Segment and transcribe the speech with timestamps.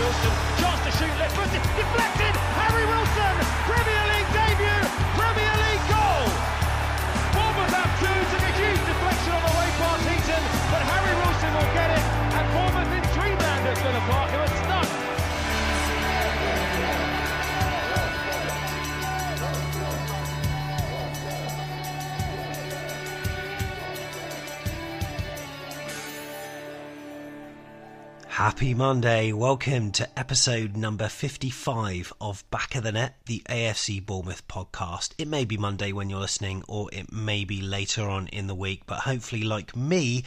[0.00, 0.32] Wilson.
[0.58, 2.09] Chance to shoot, left footed, deflected.
[28.30, 29.32] Happy Monday.
[29.32, 35.14] Welcome to episode number 55 of Back of the Net, the AFC Bournemouth podcast.
[35.18, 38.54] It may be Monday when you're listening, or it may be later on in the
[38.54, 40.22] week, but hopefully, like me,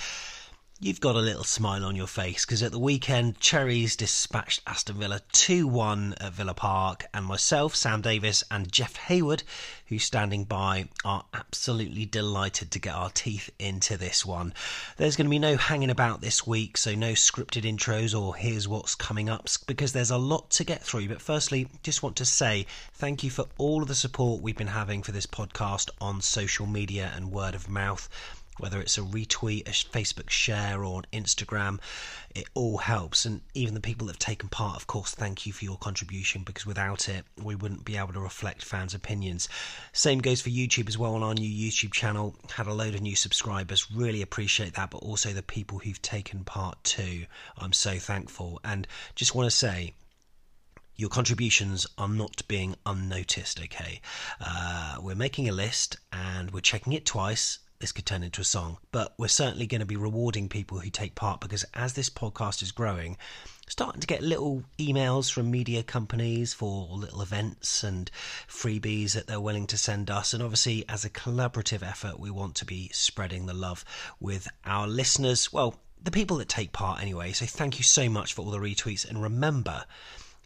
[0.83, 4.97] you've got a little smile on your face because at the weekend, Cherries dispatched Aston
[4.97, 9.43] Villa 2 1 at Villa Park, and myself, Sam Davis, and Jeff Hayward,
[9.85, 14.53] who's standing by, are absolutely delighted to get our teeth into this one.
[14.97, 18.67] There's going to be no hanging about this week, so no scripted intros or here's
[18.67, 21.07] what's coming up because there's a lot to get through.
[21.07, 24.67] But firstly, just want to say thank you for all of the support we've been
[24.67, 28.09] having for this podcast on social media and word of mouth
[28.59, 31.79] whether it's a retweet, a Facebook share, or an Instagram,
[32.35, 33.25] it all helps.
[33.25, 36.43] And even the people that have taken part, of course, thank you for your contribution
[36.43, 39.49] because without it, we wouldn't be able to reflect fans' opinions.
[39.91, 42.35] Same goes for YouTube as well on our new YouTube channel.
[42.51, 46.43] Had a load of new subscribers, really appreciate that, but also the people who've taken
[46.43, 47.25] part too.
[47.57, 48.59] I'm so thankful.
[48.63, 49.93] And just want to say,
[50.95, 53.99] your contributions are not being unnoticed, okay?
[54.39, 58.45] Uh, we're making a list and we're checking it twice this could turn into a
[58.45, 62.09] song, but we're certainly going to be rewarding people who take part because as this
[62.09, 63.17] podcast is growing,
[63.67, 68.09] starting to get little emails from media companies for little events and
[68.47, 70.33] freebies that they're willing to send us.
[70.33, 73.83] And obviously, as a collaborative effort, we want to be spreading the love
[74.17, 75.51] with our listeners.
[75.51, 77.33] Well, the people that take part anyway.
[77.33, 79.05] So thank you so much for all the retweets.
[79.05, 79.83] And remember,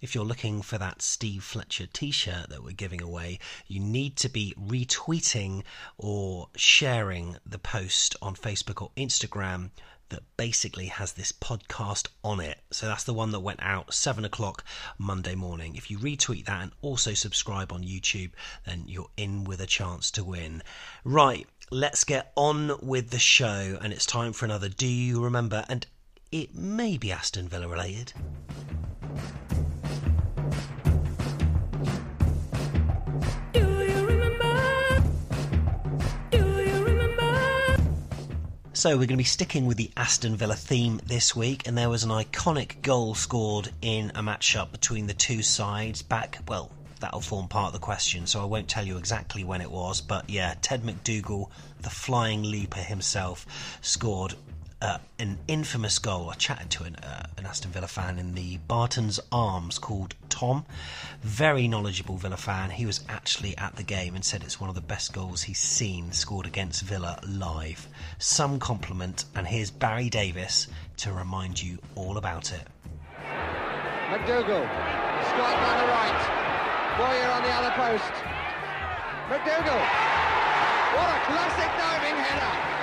[0.02, 4.16] if you're looking for that Steve Fletcher t shirt that we're giving away, you need
[4.18, 5.63] to be retweeting
[5.97, 9.72] or sharing the post on Facebook or Instagram
[10.09, 12.59] that basically has this podcast on it.
[12.72, 14.63] So that's the one that went out 7 o'clock
[14.97, 15.75] Monday morning.
[15.75, 18.31] If you retweet that and also subscribe on YouTube,
[18.66, 20.64] then you're in with a chance to win.
[21.03, 25.66] Right, let's get on with the show, and it's time for another Do You Remember?
[25.68, 25.85] And
[26.31, 28.14] it may be Aston Villa related.
[38.77, 41.89] So we're going to be sticking with the Aston Villa theme this week, and there
[41.89, 47.21] was an iconic goal scored in a match-up between the two sides back, well, that'll
[47.21, 50.29] form part of the question, so I won't tell you exactly when it was, but
[50.29, 51.49] yeah, Ted MacDougall,
[51.81, 53.47] the flying leaper himself,
[53.81, 54.35] scored
[54.81, 56.29] uh, an infamous goal.
[56.29, 60.65] I chatted to an, uh, an, Aston Villa fan in the Barton's Arms called Tom.
[61.21, 62.69] Very knowledgeable Villa fan.
[62.69, 65.59] He was actually at the game and said it's one of the best goals he's
[65.59, 67.87] seen scored against Villa live.
[68.19, 70.67] Some compliment, and here's Barry Davies
[70.97, 72.67] to remind you all about it.
[74.11, 76.21] MacDougall, Scott on the right,
[76.97, 78.13] Bowyer on the other post.
[79.29, 79.83] MacDougall,
[80.93, 82.76] what a classic diving header!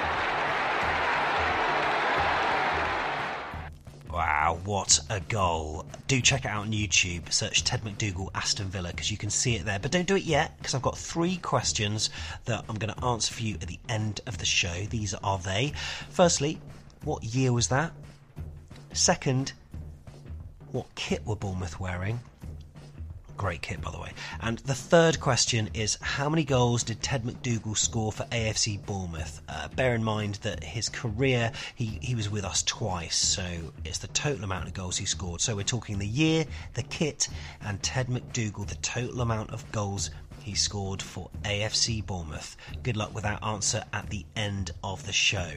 [4.44, 5.86] Wow, what a goal.
[6.06, 7.32] Do check it out on YouTube.
[7.32, 9.78] Search Ted MacDougall Aston Villa because you can see it there.
[9.78, 12.10] But don't do it yet because I've got three questions
[12.44, 14.84] that I'm going to answer for you at the end of the show.
[14.90, 15.72] These are they.
[16.10, 16.60] Firstly,
[17.04, 17.92] what year was that?
[18.92, 19.54] Second,
[20.72, 22.20] what kit were Bournemouth wearing?
[23.36, 24.12] Great kit, by the way.
[24.40, 29.42] And the third question is How many goals did Ted MacDougall score for AFC Bournemouth?
[29.48, 33.44] Uh, bear in mind that his career, he, he was with us twice, so
[33.84, 35.40] it's the total amount of goals he scored.
[35.40, 36.44] So we're talking the year,
[36.74, 37.28] the kit,
[37.60, 40.10] and Ted MacDougall, the total amount of goals
[40.44, 42.54] he scored for AFC Bournemouth.
[42.82, 45.52] Good luck with that answer at the end of the show.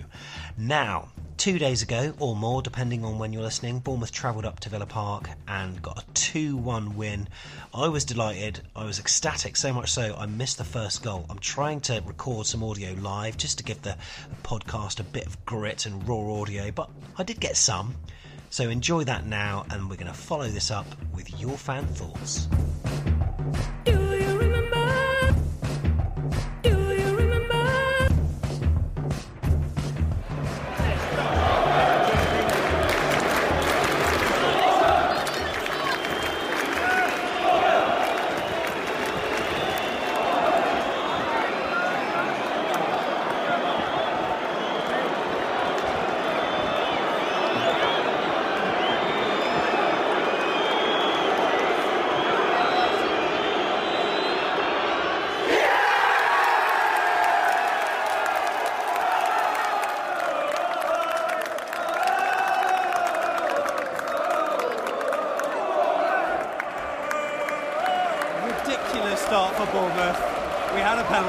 [0.57, 4.69] Now, two days ago or more, depending on when you're listening, Bournemouth travelled up to
[4.69, 7.27] Villa Park and got a 2 1 win.
[7.73, 11.25] I was delighted, I was ecstatic, so much so I missed the first goal.
[11.29, 13.97] I'm trying to record some audio live just to give the
[14.43, 17.93] podcast a bit of grit and raw audio, but I did get some.
[18.49, 22.47] So enjoy that now, and we're going to follow this up with your fan thoughts.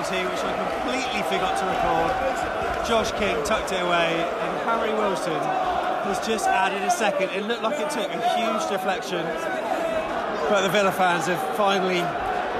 [0.08, 2.86] Penalty, which I completely forgot to record.
[2.86, 5.40] Josh King tucked it away, and Harry Wilson
[6.04, 7.30] has just added a second.
[7.30, 9.24] It looked like it took a huge deflection,
[10.48, 12.00] but the Villa fans have finally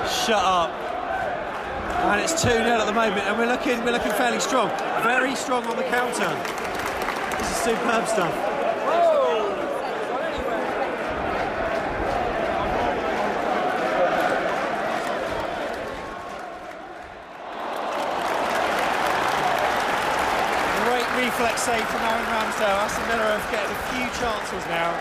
[0.09, 0.71] shut up.
[1.99, 4.69] And it's 2 0 at the moment, and we're looking, we're looking fairly strong.
[5.03, 6.31] Very strong on the counter.
[7.39, 8.58] This is superb stuff.
[21.49, 22.77] Reflex save from Aaron Ramsdale.
[22.85, 24.93] Aston Villa have getting a few chances now.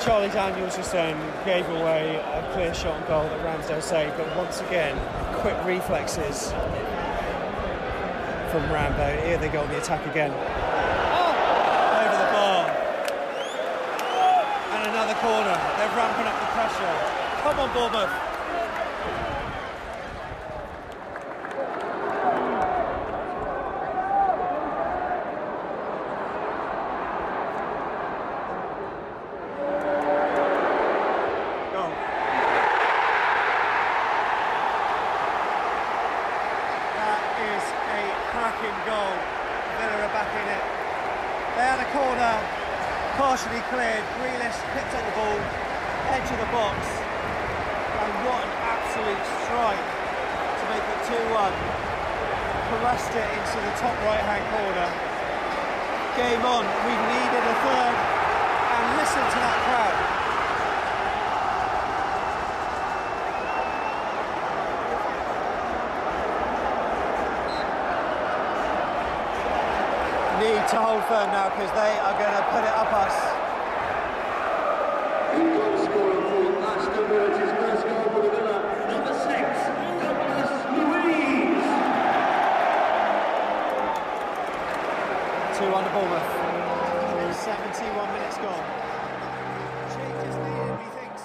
[0.00, 4.30] Charlie Daniels just then gave away a clear shot on goal that Ramsdale saved, but
[4.36, 4.96] once again,
[5.40, 6.52] quick reflexes
[8.52, 9.26] from Rambo.
[9.26, 10.30] Here they go on the attack again.
[10.30, 11.34] Oh!
[11.98, 12.70] Over the bar.
[14.70, 15.58] And another corner.
[15.78, 16.94] They're ramping up the pressure.
[17.42, 18.14] Come on, Bournemouth.
[31.70, 31.94] Goal.
[36.98, 38.02] That is a
[38.34, 39.14] cracking goal.
[39.78, 40.64] Villa are back in it.
[41.54, 42.34] They had a corner,
[43.22, 44.02] partially cleared.
[44.18, 45.38] Grealish picked up the ball,
[46.10, 46.74] edge of the box,
[48.02, 49.86] and what an absolute strike
[50.58, 51.54] to make it 2-1.
[52.66, 54.90] Caressed it into the top right-hand corner.
[56.18, 56.66] Game on.
[56.82, 60.18] We've needed a third, and listen to that crowd.
[70.40, 73.10] Need to hold firm now because they are going to put it up us.
[75.34, 78.62] Goal scorer for Aston Villa, it's his first goal for the Villa.
[78.86, 79.42] Number six,
[79.98, 81.66] Douglas Luiz.
[85.58, 86.30] 2 1 Bournemouth.
[87.42, 88.66] 71 minutes gone.
[89.90, 91.24] Changes needed, methinks.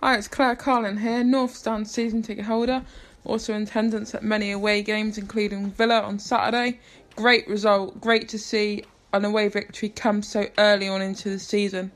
[0.00, 2.86] Hi, it's Claire Carlin here, North Stand season ticket holder,
[3.26, 6.78] also in attendance at many away games, including Villa on Saturday.
[7.14, 11.90] Great result, great to see an away victory come so early on into the season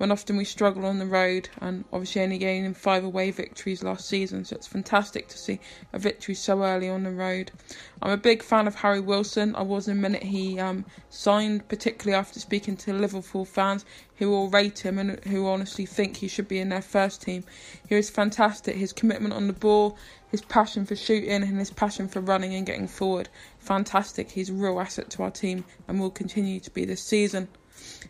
[0.00, 4.08] when often we struggle on the road and obviously only gaining five away victories last
[4.08, 5.60] season, so it's fantastic to see
[5.92, 7.52] a victory so early on the road.
[8.00, 9.54] I'm a big fan of Harry Wilson.
[9.54, 13.84] I was the minute he um, signed, particularly after speaking to Liverpool fans
[14.16, 17.44] who all rate him and who honestly think he should be in their first team.
[17.86, 18.76] He is fantastic.
[18.76, 19.98] His commitment on the ball,
[20.30, 23.28] his passion for shooting, and his passion for running and getting forward.
[23.58, 24.30] Fantastic.
[24.30, 27.48] He's a real asset to our team and will continue to be this season.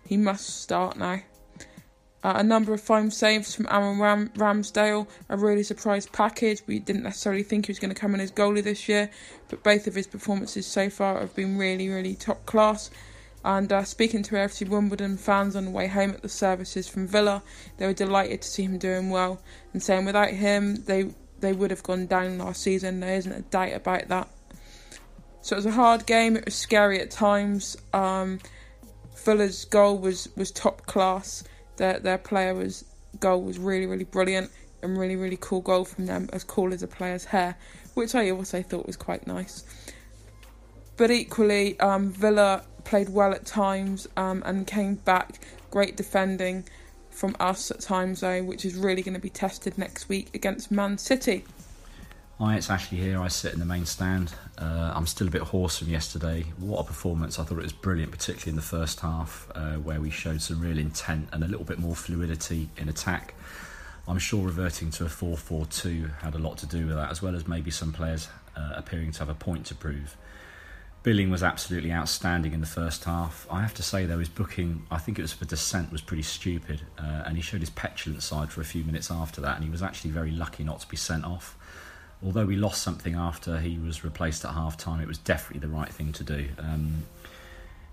[0.05, 1.21] He must start now.
[2.23, 6.61] Uh, a number of fine saves from Aaron Ram- Ramsdale, a really surprise package.
[6.67, 9.11] We didn't necessarily think he was going to come in as goalie this year,
[9.49, 12.91] but both of his performances so far have been really, really top class.
[13.43, 17.07] And uh, speaking to AFC Wimbledon fans on the way home at the services from
[17.07, 17.43] Villa,
[17.79, 19.41] they were delighted to see him doing well
[19.73, 23.01] and saying without him they they would have gone down last season.
[23.01, 24.29] There isn't a doubt about that.
[25.43, 26.37] So it was a hard game.
[26.37, 27.77] It was scary at times.
[27.93, 28.41] Um,
[29.25, 31.45] Villa's goal was was top class.
[31.77, 32.85] Their their player was
[33.19, 34.51] goal was really really brilliant
[34.83, 37.57] and really really cool goal from them, as cool as a player's hair,
[37.95, 39.65] which I also thought was quite nice.
[40.97, 45.41] But equally, um, Villa played well at times um, and came back.
[45.71, 46.65] Great defending
[47.21, 50.71] from us at times, though, which is really going to be tested next week against
[50.71, 51.45] Man City.
[52.39, 53.21] Hi, it's Ashley here.
[53.21, 54.33] I sit in the main stand.
[54.57, 56.47] Uh, I'm still a bit hoarse from yesterday.
[56.57, 57.39] What a performance!
[57.39, 60.63] I thought it was brilliant, particularly in the first half, uh, where we showed some
[60.63, 63.35] real intent and a little bit more fluidity in attack.
[64.09, 67.11] I'm sure reverting to a 4 4 2 had a lot to do with that,
[67.11, 70.17] as well as maybe some players uh, appearing to have a point to prove.
[71.03, 73.47] Billing was absolutely outstanding in the first half.
[73.51, 76.23] I have to say, though, his booking, I think it was for Dissent, was pretty
[76.23, 76.83] stupid.
[76.99, 79.71] Uh, and he showed his petulant side for a few minutes after that, and he
[79.71, 81.57] was actually very lucky not to be sent off.
[82.23, 85.75] Although we lost something after he was replaced at half time, it was definitely the
[85.75, 86.49] right thing to do.
[86.59, 87.05] Um,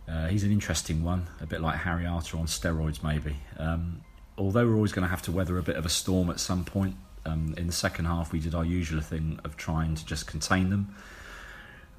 [0.06, 3.38] uh, he's an interesting one, a bit like Harry Arter on steroids, maybe.
[3.58, 4.02] Um,
[4.38, 6.66] although we're always going to have to weather a bit of a storm at some
[6.66, 6.96] point,
[7.26, 10.70] um, in the second half we did our usual thing of trying to just contain
[10.70, 10.94] them.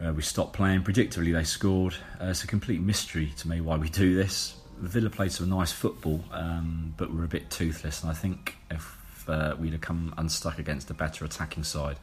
[0.04, 0.82] Uh, we stopped playing.
[0.82, 1.94] Predictably, they scored.
[2.20, 4.54] Uh, it's a complete mystery to me why we do this.
[4.78, 8.02] Villa played some nice football, um, but we're a bit toothless.
[8.02, 11.96] And I think if uh, we'd have come unstuck against a better attacking side.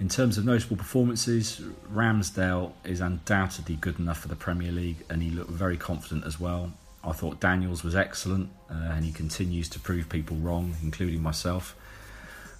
[0.00, 1.60] In terms of notable performances,
[1.92, 6.38] Ramsdale is undoubtedly good enough for the Premier League, and he looked very confident as
[6.38, 6.72] well.
[7.02, 11.76] I thought Daniels was excellent, uh, and he continues to prove people wrong, including myself.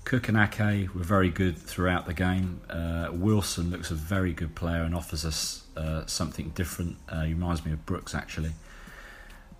[0.08, 2.62] Cook and Ake were very good throughout the game.
[2.70, 6.96] Uh, Wilson looks a very good player and offers us uh, something different.
[7.10, 8.52] Uh, he reminds me of Brooks actually.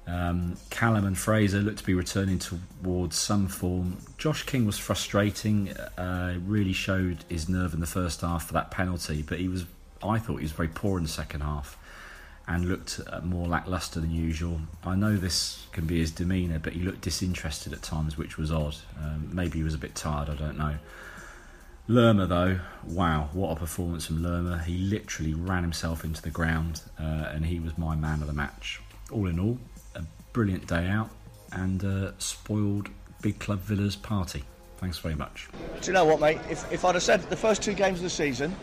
[0.07, 3.99] Um, Callum and Fraser look to be returning towards some form.
[4.17, 5.71] Josh King was frustrating.
[5.99, 9.67] Uh, really showed his nerve in the first half for that penalty, but he was.
[10.02, 11.76] I thought he was very poor in the second half
[12.49, 14.59] and looked uh, more lacklustre than usual.
[14.83, 18.50] I know this can be his demeanour, but he looked disinterested at times, which was
[18.50, 18.75] odd.
[18.99, 20.76] Um, maybe he was a bit tired, I don't know.
[21.88, 24.62] Lerma, though, wow, what a performance from Lerma.
[24.62, 28.33] He literally ran himself into the ground, uh, and he was my man of the
[28.33, 28.81] match.
[29.11, 29.59] All in all,
[29.95, 30.02] a
[30.33, 31.11] brilliant day out
[31.52, 32.88] and spoiled
[33.21, 34.45] Big Club Villa's party.
[34.78, 35.49] Thanks very much.
[35.81, 36.38] Do you know what, mate?
[36.49, 38.55] If, if I'd have said the first two games of the season,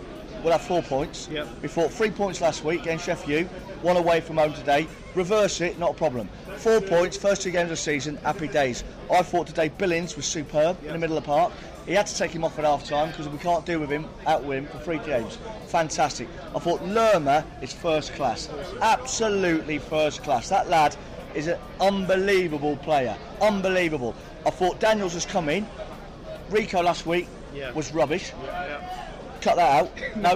[0.45, 1.27] we'll have four points.
[1.31, 1.47] Yep.
[1.63, 3.47] We fought three points last week against Sheffield,
[3.81, 4.87] one away from home today.
[5.15, 6.29] Reverse it, not a problem.
[6.57, 8.83] Four points, first two games of the season, happy days.
[9.11, 11.51] I thought today Billings was superb in the middle of the park.
[11.87, 14.05] He had to take him off at half time because we can't deal with him,
[14.27, 15.39] out with him for three games.
[15.67, 16.27] Fantastic.
[16.55, 18.47] I thought Lerma is first class.
[18.81, 20.49] Absolutely first class.
[20.49, 20.95] That lad
[21.33, 23.17] is an unbelievable player.
[23.41, 24.13] Unbelievable.
[24.45, 25.67] I thought Daniels was coming.
[26.51, 27.71] Rico last week Yeah.
[27.71, 28.31] was rubbish.
[29.45, 29.91] Cut that out.
[30.15, 30.35] No.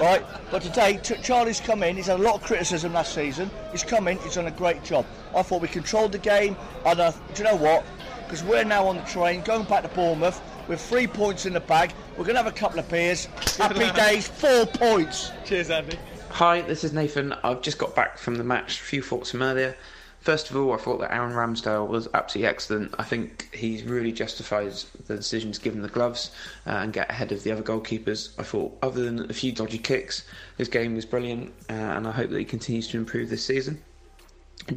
[0.00, 1.96] right, but today Ch- Charlie's come in.
[1.96, 3.50] He's had a lot of criticism last season.
[3.72, 4.16] He's come in.
[4.20, 5.04] He's done a great job.
[5.36, 6.56] I thought we controlled the game.
[6.86, 7.84] And uh, do you know what?
[8.24, 11.60] Because we're now on the train going back to Bournemouth with three points in the
[11.60, 11.92] bag.
[12.12, 13.26] We're going to have a couple of beers.
[13.58, 14.28] Happy days.
[14.28, 15.32] Four points.
[15.44, 15.98] Cheers, Andy.
[16.30, 17.34] Hi, this is Nathan.
[17.44, 18.80] I've just got back from the match.
[18.80, 19.76] A few thoughts from earlier.
[20.24, 22.94] First of all, I thought that Aaron Ramsdale was absolutely excellent.
[22.98, 26.30] I think he really justifies the decision to give him the gloves
[26.66, 28.30] uh, and get ahead of the other goalkeepers.
[28.38, 30.26] I thought, other than a few dodgy kicks,
[30.56, 33.82] his game was brilliant, uh, and I hope that he continues to improve this season.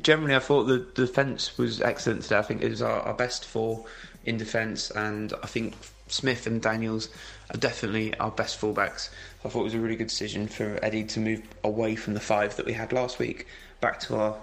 [0.01, 2.39] Generally, I thought the defence was excellent today.
[2.39, 3.85] I think it was our, our best four
[4.25, 5.75] in defence, and I think
[6.07, 7.07] Smith and Daniels
[7.53, 9.11] are definitely our best fullbacks.
[9.45, 12.19] I thought it was a really good decision for Eddie to move away from the
[12.19, 13.47] five that we had last week
[13.79, 14.37] back to our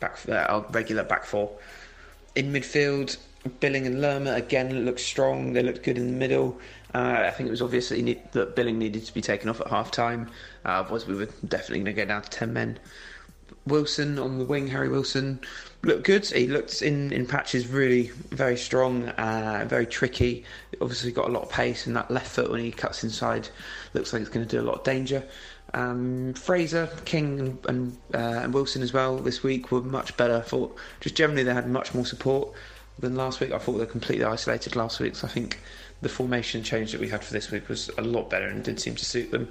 [0.00, 1.50] back uh, our regular back four.
[2.34, 3.16] In midfield,
[3.60, 5.52] Billing and Lerma again looked strong.
[5.52, 6.58] They looked good in the middle.
[6.94, 9.60] Uh, I think it was obvious that, need, that Billing needed to be taken off
[9.60, 10.30] at half time.
[10.64, 12.78] Uh, otherwise, we were definitely going to go down to 10 men.
[13.66, 15.40] Wilson on the wing, Harry Wilson,
[15.82, 16.24] looked good.
[16.26, 20.44] He looked in, in patches really very strong, uh, very tricky.
[20.80, 23.48] Obviously, got a lot of pace, and that left foot when he cuts inside
[23.92, 25.22] looks like it's going to do a lot of danger.
[25.76, 30.36] Um, Fraser, King, and, uh, and Wilson as well this week were much better.
[30.36, 32.48] I thought just generally they had much more support
[32.98, 33.52] than last week.
[33.52, 35.60] I thought they were completely isolated last week, so I think
[36.00, 38.80] the formation change that we had for this week was a lot better and did
[38.80, 39.48] seem to suit them.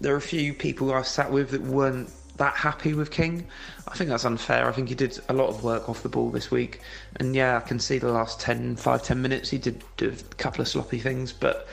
[0.00, 3.46] There are a few people I sat with that weren't that happy with King.
[3.86, 4.68] I think that's unfair.
[4.68, 6.80] I think he did a lot of work off the ball this week.
[7.16, 10.60] And yeah, I can see the last 10, 5, 10 minutes he did a couple
[10.60, 11.68] of sloppy things, but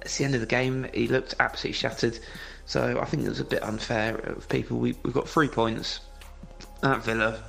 [0.00, 2.18] at the end of the game he looked absolutely shattered.
[2.66, 4.78] So I think it was a bit unfair of people.
[4.78, 6.00] We, we've got three points
[6.82, 7.42] at Villa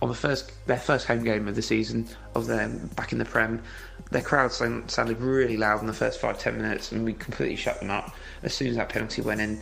[0.00, 3.24] on the first their first home game of the season of them back in the
[3.24, 3.62] Prem.
[4.10, 7.56] Their crowd sound, sounded really loud in the first five ten minutes, and we completely
[7.56, 9.60] shut them up as soon as that penalty went in.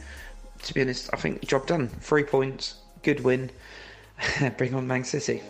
[0.62, 1.88] To be honest, I think job done.
[1.88, 3.50] Three points, good win.
[4.57, 5.42] Bring on Man City.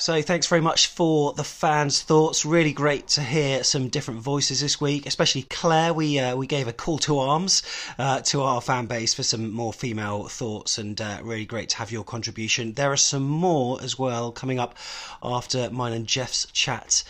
[0.00, 2.46] So thanks very much for the fans' thoughts.
[2.46, 5.92] Really great to hear some different voices this week, especially Claire.
[5.92, 7.62] We uh, we gave a call to arms
[7.98, 11.76] uh, to our fan base for some more female thoughts, and uh, really great to
[11.76, 12.72] have your contribution.
[12.72, 14.74] There are some more as well coming up
[15.22, 17.04] after mine and Jeff's chat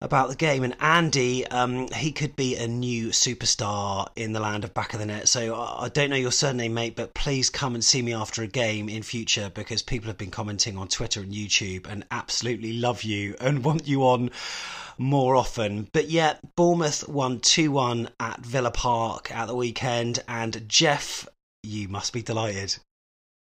[0.00, 0.62] about the game.
[0.62, 5.00] And Andy, um, he could be a new superstar in the land of back of
[5.00, 5.28] the net.
[5.28, 8.46] So I don't know your surname, mate, but please come and see me after a
[8.46, 13.02] game in future because people have been commenting on Twitter and YouTube and absolutely love
[13.02, 14.30] you and want you on
[14.98, 15.88] more often.
[15.92, 20.20] But yeah, Bournemouth won 2 1 at Villa Park at the weekend.
[20.28, 21.26] And Jeff,
[21.62, 22.76] you must be delighted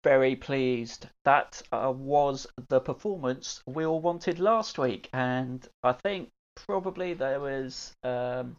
[0.04, 1.08] very pleased.
[1.26, 7.40] That uh, was the performance we all wanted last week, and I think probably there
[7.40, 8.56] was um,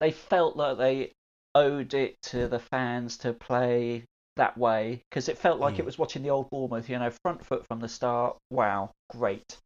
[0.00, 1.12] they felt like they
[1.54, 4.04] owed it to the fans to play
[4.36, 5.78] that way because it felt like mm.
[5.80, 6.88] it was watching the old Bournemouth.
[6.88, 8.36] You know, front foot from the start.
[8.50, 9.58] Wow, great.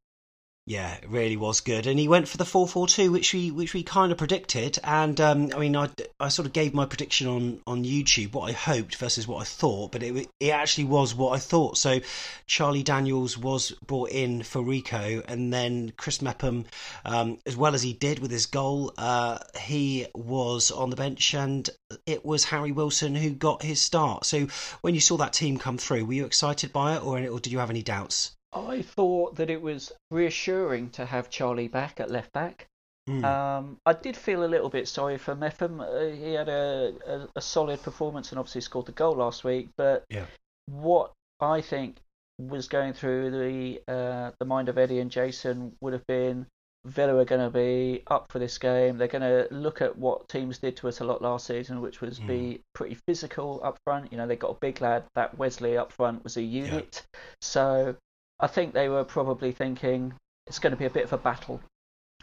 [0.70, 3.50] Yeah, it really was good, and he went for the four four two, which we
[3.50, 4.78] which we kind of predicted.
[4.84, 5.88] And um, I mean, I,
[6.20, 9.44] I sort of gave my prediction on, on YouTube what I hoped versus what I
[9.44, 11.76] thought, but it it actually was what I thought.
[11.76, 11.98] So
[12.46, 16.66] Charlie Daniels was brought in for Rico, and then Chris Mepham,
[17.04, 21.34] um, as well as he did with his goal, uh, he was on the bench,
[21.34, 21.68] and
[22.06, 24.24] it was Harry Wilson who got his start.
[24.24, 24.46] So
[24.82, 27.50] when you saw that team come through, were you excited by it, or, or did
[27.50, 28.36] you have any doubts?
[28.52, 32.66] I thought that it was reassuring to have Charlie back at left back.
[33.08, 33.24] Mm.
[33.24, 35.80] Um, I did feel a little bit sorry for Mepham.
[35.80, 39.68] Uh, he had a, a, a, solid performance and obviously scored the goal last week.
[39.76, 40.26] But yeah.
[40.66, 41.96] what I think
[42.38, 46.46] was going through the uh, the mind of Eddie and Jason would have been
[46.86, 48.96] Villa are going to be up for this game.
[48.96, 52.00] They're going to look at what teams did to us a lot last season, which
[52.00, 52.26] was mm.
[52.26, 54.10] be pretty physical up front.
[54.10, 55.04] You know, they got a big lad.
[55.14, 57.02] That Wesley up front was a unit.
[57.12, 57.20] Yeah.
[57.42, 57.96] So
[58.40, 60.14] I think they were probably thinking
[60.46, 61.60] it's going to be a bit of a battle,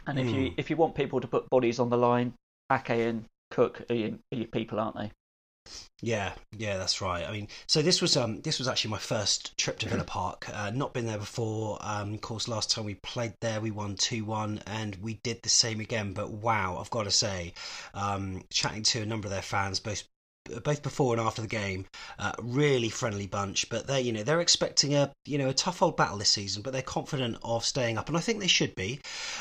[0.06, 0.22] and mm.
[0.22, 0.54] if you hmm.
[0.56, 2.34] if you want people to put bodies on the line,
[2.70, 5.10] Ake and Cook are your, are your people, aren't they?
[6.00, 7.26] Yeah, yeah, that's right.
[7.26, 10.48] I mean, so this was um this was actually my first trip to Villa Park.
[10.52, 11.78] Uh, not been there before.
[11.80, 15.42] Um, of course, last time we played there, we won two one, and we did
[15.42, 16.12] the same again.
[16.12, 17.54] But wow, I've got to say,
[17.94, 20.04] um, chatting to a number of their fans, both
[20.64, 21.86] both before and after the game.
[22.18, 25.82] Uh, really friendly bunch, but they you know they're expecting a you know a tough
[25.82, 28.74] old battle this season, but they're confident of staying up, and I think they should
[28.74, 29.00] be.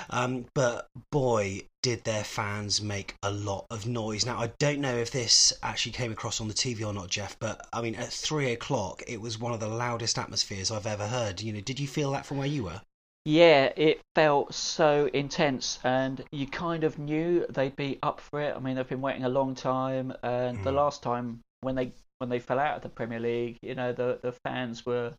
[0.09, 4.25] Um, but boy, did their fans make a lot of noise.
[4.25, 7.37] Now I don't know if this actually came across on the TV or not, Jeff,
[7.39, 11.07] but I mean at three o'clock it was one of the loudest atmospheres I've ever
[11.07, 11.41] heard.
[11.41, 12.81] You know, did you feel that from where you were?
[13.27, 18.55] Yeah, it felt so intense, and you kind of knew they'd be up for it.
[18.55, 20.63] I mean, they've been waiting a long time, and mm.
[20.63, 23.91] the last time when they when they fell out of the Premier League, you know,
[23.91, 25.13] the the fans were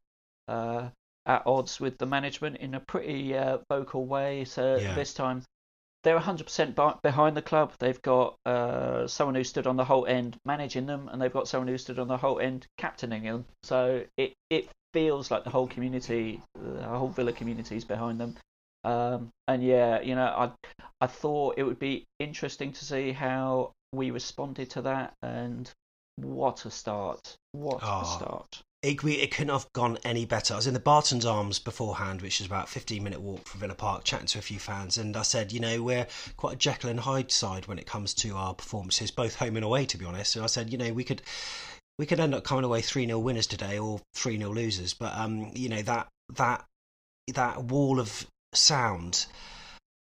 [0.48, 0.88] uh,
[1.26, 4.46] at odds with the management in a pretty uh, vocal way.
[4.46, 4.94] So yeah.
[4.94, 5.42] this time
[6.04, 7.72] they're 100% behind the club.
[7.78, 11.48] They've got uh, someone who stood on the Holte End managing them, and they've got
[11.48, 13.44] someone who stood on the Holte End captaining them.
[13.62, 18.36] So it, it feels like the whole community, the whole Villa community is behind them.
[18.84, 20.50] Um, and yeah, you know, I
[21.00, 25.70] I thought it would be interesting to see how we responded to that, and
[26.16, 27.36] what a start!
[27.52, 28.62] What oh, a start!
[28.80, 30.54] It, couldn't have gone any better.
[30.54, 33.58] I was in the Barton's Arms beforehand, which is about a 15 minute walk from
[33.58, 36.58] Villa Park, chatting to a few fans, and I said, you know, we're quite a
[36.58, 39.98] Jekyll and Hyde side when it comes to our performances, both home and away, to
[39.98, 40.36] be honest.
[40.36, 41.22] And I said, you know, we could
[41.98, 44.94] we could end up coming away three 0 winners today or three 0 losers.
[44.94, 46.64] But um, you know that that
[47.34, 49.26] that wall of sound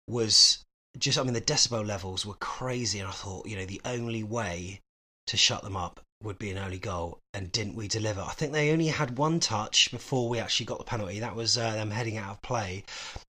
[0.08, 0.64] was
[1.00, 1.18] just.
[1.18, 4.82] I mean, the decibel levels were crazy, and I thought, you know, the only way
[5.26, 8.22] to shut them up would be an early goal, and didn't we deliver?
[8.22, 11.20] I think they only had one touch before we actually got the penalty.
[11.20, 12.84] That was uh, them heading out of play.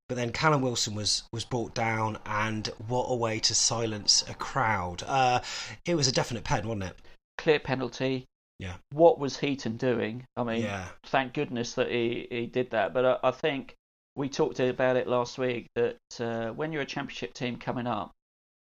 [0.09, 4.35] But then Callum Wilson was was brought down, and what a way to silence a
[4.35, 5.03] crowd!
[5.07, 5.41] Uh,
[5.85, 6.97] it was a definite pen, wasn't it?
[7.37, 8.27] Clear penalty.
[8.59, 8.75] Yeah.
[8.91, 10.25] What was Heaton doing?
[10.37, 10.89] I mean, yeah.
[11.05, 12.93] thank goodness that he, he did that.
[12.93, 13.75] But I, I think
[14.17, 18.11] we talked about it last week that uh, when you're a championship team coming up,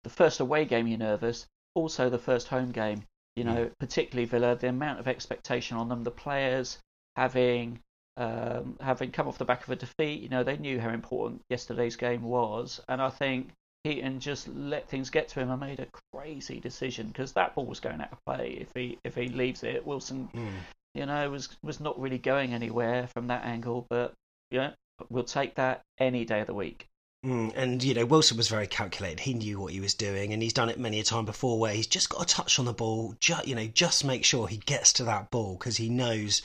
[0.04, 3.04] the first away game you're nervous, also the first home game.
[3.36, 6.78] You know, particularly Villa, the amount of expectation on them, the players
[7.16, 7.80] having
[8.18, 11.42] um, having come off the back of a defeat, you know, they knew how important
[11.50, 13.52] yesterday's game was, and I think
[13.84, 17.66] Heaton just let things get to him and made a crazy decision because that ball
[17.66, 18.58] was going out of play.
[18.60, 20.52] If he if he leaves it, Wilson, mm.
[20.94, 23.88] you know, was was not really going anywhere from that angle.
[23.90, 24.14] But
[24.52, 24.72] yeah,
[25.10, 26.86] we'll take that any day of the week.
[27.26, 29.20] Mm, and you know Wilson was very calculated.
[29.20, 31.74] He knew what he was doing, and he's done it many a time before, where
[31.74, 33.16] he's just got a touch on the ball.
[33.20, 36.42] Just you know, just make sure he gets to that ball because he knows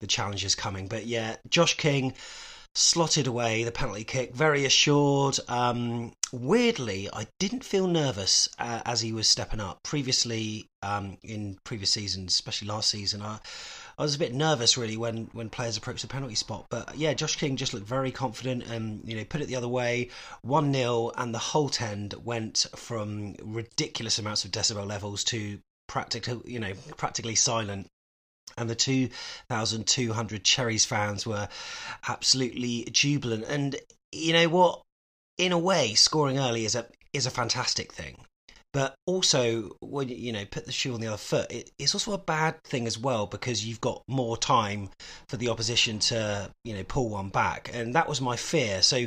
[0.00, 0.86] the challenge is coming.
[0.86, 2.14] But yeah, Josh King
[2.74, 5.38] slotted away the penalty kick, very assured.
[5.46, 9.82] Um, weirdly, I didn't feel nervous uh, as he was stepping up.
[9.82, 13.38] Previously, um, in previous seasons, especially last season, I,
[13.98, 16.66] I was a bit nervous really when, when players approached the penalty spot.
[16.68, 19.68] But yeah, Josh King just looked very confident and you know put it the other
[19.68, 20.10] way,
[20.42, 26.40] one 0 and the Holte End went from ridiculous amounts of decibel levels to practically
[26.46, 27.86] you know practically silent
[28.56, 31.48] and the 2,200 Cherries fans were
[32.08, 33.44] absolutely jubilant.
[33.44, 33.76] And
[34.12, 34.82] you know what?
[35.38, 38.24] In a way, scoring early is a is a fantastic thing.
[38.74, 42.12] But also, when you know put the shoe on the other foot, it, it's also
[42.12, 44.90] a bad thing as well because you've got more time
[45.28, 48.82] for the opposition to you know pull one back, and that was my fear.
[48.82, 49.06] So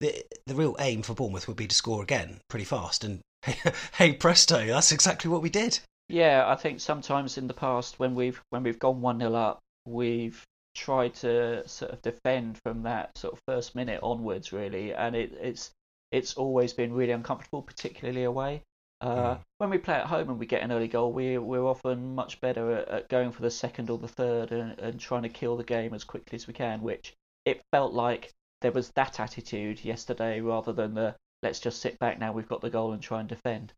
[0.00, 3.20] the the real aim for Bournemouth would be to score again pretty fast, and
[3.94, 5.80] hey presto, that's exactly what we did.
[6.10, 9.60] Yeah, I think sometimes in the past when we've when we've gone one 0 up,
[9.86, 15.16] we've tried to sort of defend from that sort of first minute onwards, really, and
[15.16, 15.70] it, it's
[16.12, 18.62] it's always been really uncomfortable, particularly away.
[19.00, 19.40] Uh, mm.
[19.58, 22.40] When we play at home and we get an early goal, we we're often much
[22.40, 25.56] better at, at going for the second or the third and, and trying to kill
[25.56, 26.80] the game as quickly as we can.
[26.80, 28.32] Which it felt like
[28.62, 32.62] there was that attitude yesterday rather than the let's just sit back now we've got
[32.62, 33.72] the goal and try and defend.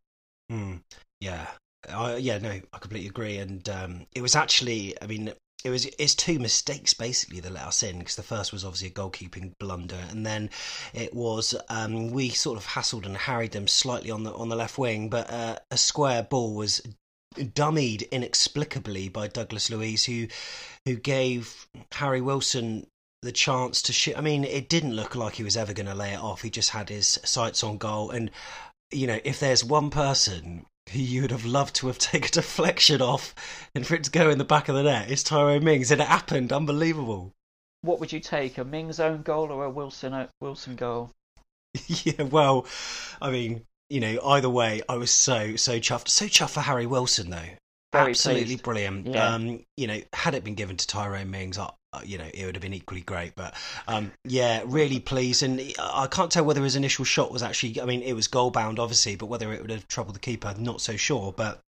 [0.50, 0.80] Mm.
[1.20, 1.46] Yeah,
[1.88, 3.38] I, yeah, no, I completely agree.
[3.38, 5.32] And um, it was actually, I mean,
[5.64, 8.88] it was it's two mistakes basically that let us in because the first was obviously
[8.88, 10.48] a goalkeeping blunder and then
[10.94, 14.56] it was um, we sort of hassled and harried them slightly on the on the
[14.56, 16.80] left wing but uh, a square ball was
[17.36, 20.26] dummied inexplicably by Douglas Luiz who
[20.84, 22.86] who gave Harry Wilson
[23.22, 24.16] the chance to shoot.
[24.16, 26.42] I mean it didn't look like he was ever going to lay it off.
[26.42, 28.30] He just had his sights on goal and
[28.90, 33.02] you know if there's one person you would have loved to have taken a deflection
[33.02, 33.34] off
[33.74, 36.00] and for it to go in the back of the net is Tyrone Mings, and
[36.00, 36.52] it happened.
[36.52, 37.32] Unbelievable.
[37.82, 41.12] What would you take, a Mings own goal or a Wilson uh, Wilson goal?
[41.86, 42.66] yeah, well,
[43.20, 46.08] I mean, you know, either way, I was so so chuffed.
[46.08, 47.50] So chuffed for Harry Wilson though.
[47.92, 48.62] Very Absolutely pleased.
[48.62, 49.06] brilliant.
[49.06, 49.34] Yeah.
[49.34, 51.70] Um, you know, had it been given to Tyrone Mings, I,
[52.04, 53.34] you know, it would have been equally great.
[53.34, 53.54] But
[53.86, 55.42] um, yeah, really pleased.
[55.42, 58.50] And I can't tell whether his initial shot was actually, I mean, it was goal
[58.50, 61.32] bound, obviously, but whether it would have troubled the keeper, not so sure.
[61.32, 61.60] But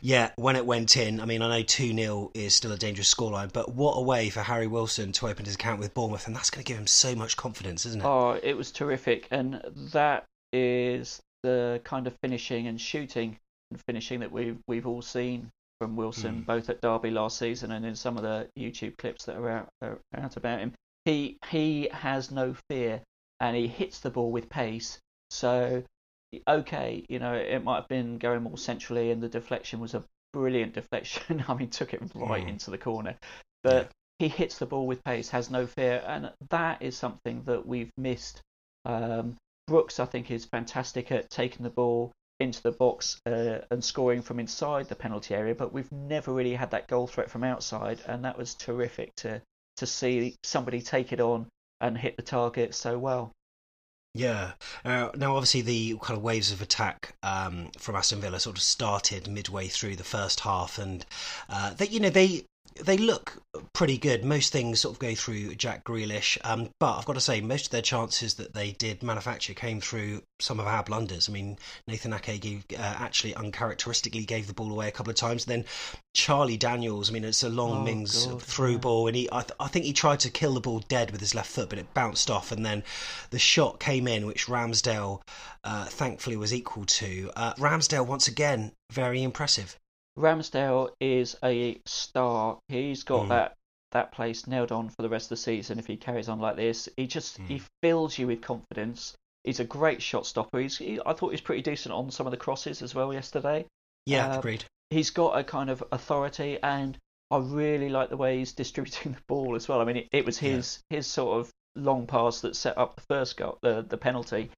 [0.00, 3.12] yeah, when it went in, I mean, I know 2 0 is still a dangerous
[3.12, 6.34] scoreline, but what a way for Harry Wilson to open his account with Bournemouth, and
[6.34, 8.06] that's going to give him so much confidence, isn't it?
[8.06, 9.28] Oh, it was terrific.
[9.30, 9.60] And
[9.92, 13.38] that is the kind of finishing and shooting
[13.80, 15.50] finishing that we've, we've all seen
[15.82, 16.46] from Wilson, mm.
[16.46, 19.68] both at Derby last season and in some of the YouTube clips that are out,
[19.82, 20.72] are out about him.
[21.04, 23.02] He he has no fear
[23.40, 25.00] and he hits the ball with pace.
[25.30, 25.82] So
[26.46, 30.04] okay, you know, it might have been going more centrally and the deflection was a
[30.32, 31.44] brilliant deflection.
[31.48, 32.50] I mean, took it right mm.
[32.50, 33.16] into the corner.
[33.64, 34.26] But yeah.
[34.26, 37.90] he hits the ball with pace, has no fear, and that is something that we've
[37.96, 38.40] missed.
[38.84, 43.82] Um, Brooks, I think, is fantastic at taking the ball into the box uh, and
[43.82, 47.44] scoring from inside the penalty area, but we've never really had that goal threat from
[47.44, 49.40] outside, and that was terrific to
[49.76, 51.46] to see somebody take it on
[51.80, 53.32] and hit the target so well.
[54.14, 54.52] Yeah.
[54.84, 58.62] Uh, now, obviously, the kind of waves of attack um, from Aston Villa sort of
[58.62, 61.06] started midway through the first half, and
[61.48, 62.44] uh, you know, they
[62.80, 64.24] they look pretty good.
[64.24, 67.66] Most things sort of go through Jack Grealish, um, but I've got to say, most
[67.66, 71.28] of their chances that they did manufacture came through some of our blunders.
[71.28, 75.16] I mean, Nathan Ake gave, uh, actually uncharacteristically gave the ball away a couple of
[75.16, 75.44] times.
[75.44, 75.64] Then
[76.14, 78.78] Charlie Daniels, I mean, it's a long oh, Mings God, through yeah.
[78.78, 81.20] ball, and he, I, th- I, think he tried to kill the ball dead with
[81.20, 82.84] his left foot, but it bounced off, and then
[83.30, 85.22] the shot came in, which Ramsdale
[85.64, 87.30] uh, thankfully was equal to.
[87.36, 89.78] Uh, Ramsdale once again very impressive.
[90.18, 92.58] Ramsdale is a star.
[92.68, 93.28] He's got mm.
[93.28, 93.56] that
[93.92, 96.56] that place nailed on for the rest of the season if he carries on like
[96.56, 96.88] this.
[96.96, 97.46] He just mm.
[97.46, 99.14] he fills you with confidence.
[99.44, 100.60] He's a great shot stopper.
[100.60, 103.12] He's he, I thought he was pretty decent on some of the crosses as well
[103.12, 103.66] yesterday.
[104.06, 104.64] Yeah, uh, agreed.
[104.90, 106.96] He's got a kind of authority, and
[107.30, 109.80] I really like the way he's distributing the ball as well.
[109.80, 110.98] I mean, it, it was his yeah.
[110.98, 114.50] his sort of long pass that set up the first goal, the the penalty.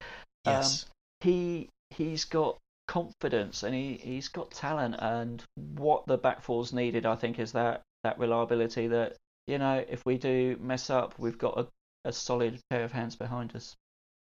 [0.45, 0.85] Yes.
[0.85, 0.91] Um,
[1.21, 7.07] he he's got confidence and he, he's got talent and what the back four's needed
[7.07, 9.17] I think is that that reliability that
[9.47, 11.67] you know if we do mess up we've got a,
[12.05, 13.75] a solid pair of hands behind us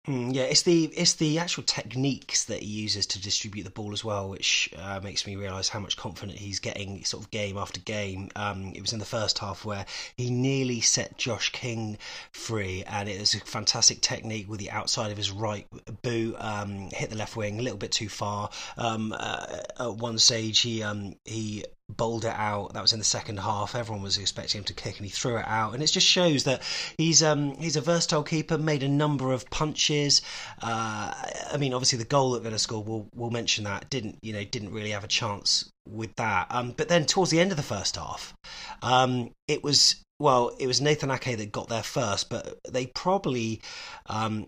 [0.08, 3.92] Mm, yeah, it's the it's the actual techniques that he uses to distribute the ball
[3.92, 7.58] as well, which uh, makes me realise how much confident he's getting, sort of game
[7.58, 8.30] after game.
[8.36, 11.98] Um, it was in the first half where he nearly set Josh King
[12.32, 15.66] free, and it was a fantastic technique with the outside of his right
[16.04, 18.52] boot, um, hit the left wing a little bit too far.
[18.78, 22.74] Um, uh, at one stage, he um, he bowled it out.
[22.74, 23.76] That was in the second half.
[23.76, 25.74] Everyone was expecting him to kick, and he threw it out.
[25.74, 26.62] And it just shows that
[26.98, 28.58] he's um, he's a versatile keeper.
[28.58, 30.22] Made a number of punches.
[30.62, 31.14] Uh,
[31.52, 32.88] I mean, obviously the goal that Villa scored.
[32.88, 36.48] We'll we'll mention that didn't you know didn't really have a chance with that.
[36.50, 38.34] Um, but then towards the end of the first half,
[38.82, 43.62] um, it was well, it was Nathan Ake that got there first, but they probably
[44.06, 44.48] um,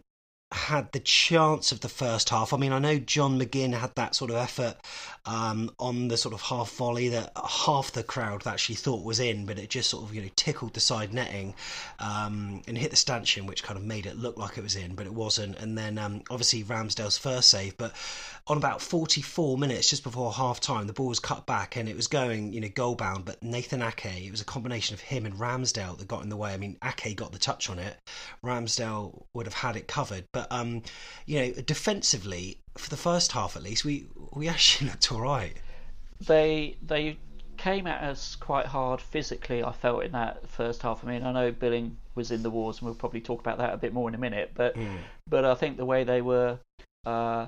[0.51, 2.53] had the chance of the first half.
[2.53, 4.77] I mean, I know John McGinn had that sort of effort
[5.25, 9.45] um, on the sort of half volley that half the crowd actually thought was in,
[9.45, 11.53] but it just sort of you know tickled the side netting
[11.99, 14.95] um, and hit the stanchion, which kind of made it look like it was in,
[14.95, 15.57] but it wasn't.
[15.59, 17.93] And then um, obviously Ramsdale's first save, but
[18.47, 21.95] on about 44 minutes just before half time, the ball was cut back and it
[21.95, 25.25] was going you know goal bound, but Nathan Ake, it was a combination of him
[25.25, 26.53] and Ramsdale that got in the way.
[26.53, 27.97] I mean, Ake got the touch on it,
[28.41, 30.83] Ramsdale would have had it covered, but um,
[31.25, 35.53] you know defensively for the first half at least, we we actually looked all right.
[36.25, 37.17] They they
[37.57, 39.63] came at us quite hard physically.
[39.63, 41.03] I felt in that first half.
[41.03, 43.73] I mean, I know Billing was in the wars, and we'll probably talk about that
[43.73, 44.51] a bit more in a minute.
[44.53, 44.97] But Mm.
[45.27, 46.59] but I think the way they were.
[47.05, 47.47] Uh,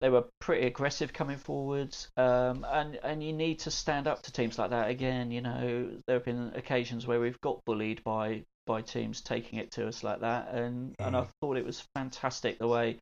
[0.00, 4.32] they were pretty aggressive coming forwards, um, and and you need to stand up to
[4.32, 4.88] teams like that.
[4.88, 9.58] Again, you know, there have been occasions where we've got bullied by by teams taking
[9.58, 11.28] it to us like that, and and I Mhm.
[11.40, 12.98] thought it was fantastic the way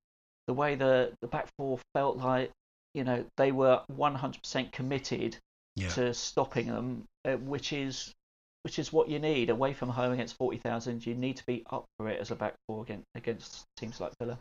[0.46, 2.50] the way the the back four felt like
[2.94, 5.36] you know they were 100% committed
[5.74, 5.88] Yeah.
[5.96, 8.14] to stopping them, uh, which is
[8.62, 11.04] which is what you need away from home against 40,000.
[11.06, 14.12] You need to be up for it as a back four against against teams like
[14.18, 14.38] Villa.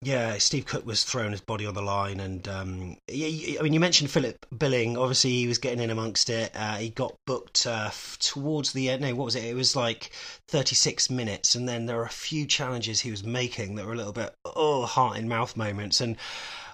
[0.00, 3.80] Yeah, Steve Cook was throwing his body on the line, and um, I mean, you
[3.80, 4.96] mentioned Philip Billing.
[4.96, 6.52] Obviously, he was getting in amongst it.
[6.54, 9.02] Uh, he got booked uh, towards the end.
[9.02, 9.42] No, what was it?
[9.42, 10.12] It was like
[10.46, 13.96] 36 minutes, and then there were a few challenges he was making that were a
[13.96, 16.00] little bit oh heart in mouth moments.
[16.00, 16.16] And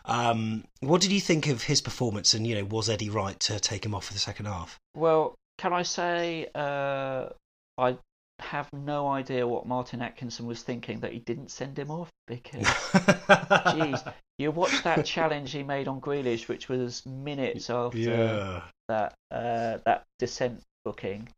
[0.05, 2.35] um, what did you think of his performance?
[2.35, 4.79] And you know, was Eddie right to take him off for the second half?
[4.95, 7.31] Well, can I say uh,
[7.79, 7.97] I
[8.41, 12.63] have no idea what Martin Atkinson was thinking that he didn't send him off because,
[12.65, 18.63] jeez, you watch that challenge he made on Grealish, which was minutes after Yeah.
[18.89, 21.29] that uh, that dissent booking,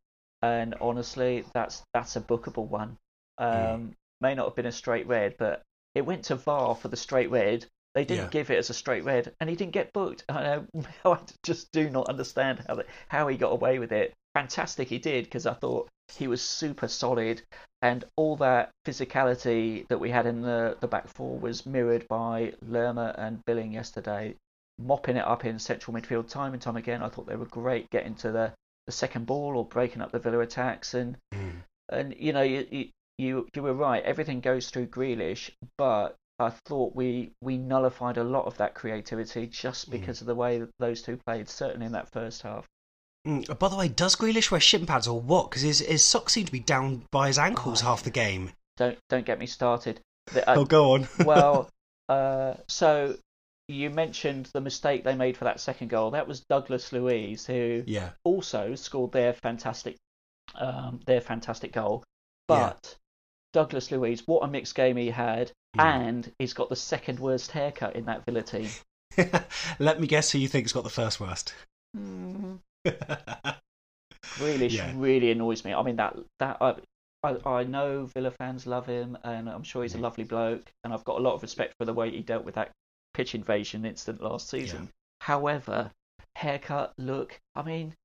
[0.43, 2.97] and honestly, that's that's a bookable one.
[3.39, 5.63] Um, May not have been a straight red, but
[5.95, 7.67] it went to VAR for the straight red.
[7.95, 8.31] They didn't Yeah.
[8.31, 10.25] give it as a straight red, and he didn't get booked.
[10.31, 10.67] I, know,
[11.05, 14.15] I just do not understand how the, how he got away with it.
[14.35, 17.43] Fantastic, he did because I thought he was super solid,
[17.83, 22.55] and all that physicality that we had in the the back four was mirrored by
[22.63, 24.35] Lerma and Billing yesterday,
[24.79, 27.03] mopping it up in central midfield time and time again.
[27.03, 28.53] I thought they were great getting to the
[28.87, 31.63] the second ball or breaking up the Villa attacks, and Mm.
[31.89, 32.89] and you know you you
[33.19, 34.03] you, you were right.
[34.05, 39.47] Everything goes through Grealish, but I thought we we nullified a lot of that creativity
[39.47, 41.49] just because of the way that those two played.
[41.49, 42.67] Certainly in that first half.
[43.27, 45.51] Mm, By the way, does Grealish wear shin pads or what?
[45.51, 48.53] Because his, his socks seem to be down by his ankles half the game.
[48.77, 50.01] Don't don't get me started.
[50.33, 51.09] The- uh, oh, go on.
[51.25, 51.69] well,
[52.09, 53.17] uh, so
[53.69, 56.13] you mentioned the mistake they made for that second goal.
[56.13, 58.11] That was Douglas Luiz, who Yeah.
[58.23, 59.97] also scored their fantastic,
[60.55, 62.05] um, their fantastic goal.
[62.49, 62.75] Yeah.
[62.75, 62.97] But
[63.53, 65.83] Douglas Luiz, what a mixed game he had, Mm.
[65.85, 68.69] and he's got the second worst haircut in that Villa team.
[69.79, 71.53] Let me guess who you think's got the first worst.
[74.39, 74.93] Grealish Yeah.
[74.93, 75.75] really annoys me.
[75.75, 76.77] I mean that that I,
[77.25, 79.99] I I know Villa fans love him, and I'm sure he's Mm.
[79.99, 82.45] a lovely bloke, and I've got a lot of respect for the way he dealt
[82.45, 82.73] with that
[83.15, 84.91] pitch invasion incident last season.
[85.21, 85.91] However,
[86.37, 87.97] haircut, look, I mean,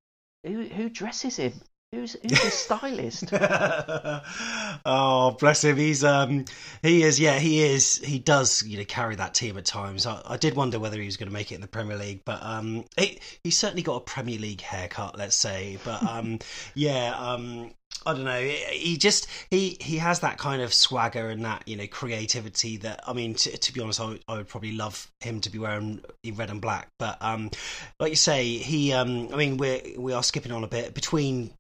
[0.43, 1.61] who who dresses him?
[1.93, 3.25] Who's who's his stylist?
[3.33, 5.75] oh, bless him.
[5.75, 6.45] He's um
[6.81, 10.05] he is yeah he is he does you know carry that team at times.
[10.05, 12.21] I, I did wonder whether he was going to make it in the Premier League,
[12.23, 15.79] but um he he's certainly got a Premier League haircut, let's say.
[15.83, 16.39] But um
[16.75, 17.71] yeah um.
[18.05, 18.41] I don't know.
[18.41, 23.03] He just he he has that kind of swagger and that you know creativity that
[23.05, 25.59] I mean to, to be honest I would, I would probably love him to be
[25.59, 26.01] wearing
[26.33, 27.51] red and black but um
[27.99, 31.51] like you say he um I mean we we are skipping on a bit between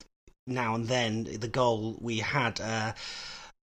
[0.51, 2.93] now and then the goal we had uh,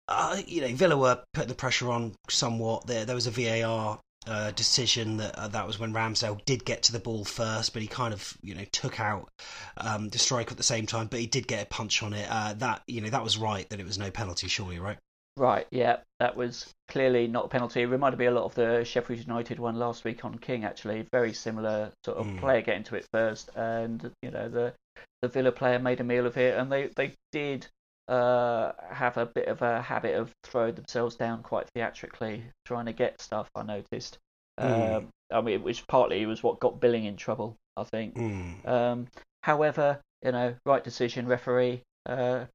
[0.08, 3.98] uh you know Villa were putting the pressure on somewhat there there was a VAR
[4.26, 7.80] uh, decision that uh, that was when Ramsdale did get to the ball first, but
[7.80, 9.30] he kind of you know took out
[9.78, 12.26] um, the striker at the same time, but he did get a punch on it.
[12.28, 14.98] Uh, that you know that was right that it was no penalty, surely, right?
[15.38, 17.82] Right, yeah, that was clearly not a penalty.
[17.82, 21.06] It reminded me a lot of the Sheffield United one last week on King, actually.
[21.12, 22.38] Very similar sort of Mm.
[22.40, 24.74] player getting to it first, and you know the
[25.22, 27.66] the Villa player made a meal of it, and they they did
[28.08, 32.92] uh, have a bit of a habit of throwing themselves down quite theatrically, trying to
[32.92, 33.48] get stuff.
[33.54, 34.18] I noticed.
[34.58, 34.96] Mm.
[34.96, 38.16] Um, I mean, which partly was what got Billing in trouble, I think.
[38.16, 38.66] Mm.
[38.66, 39.06] Um,
[39.42, 42.46] However, you know, right decision, referee uh,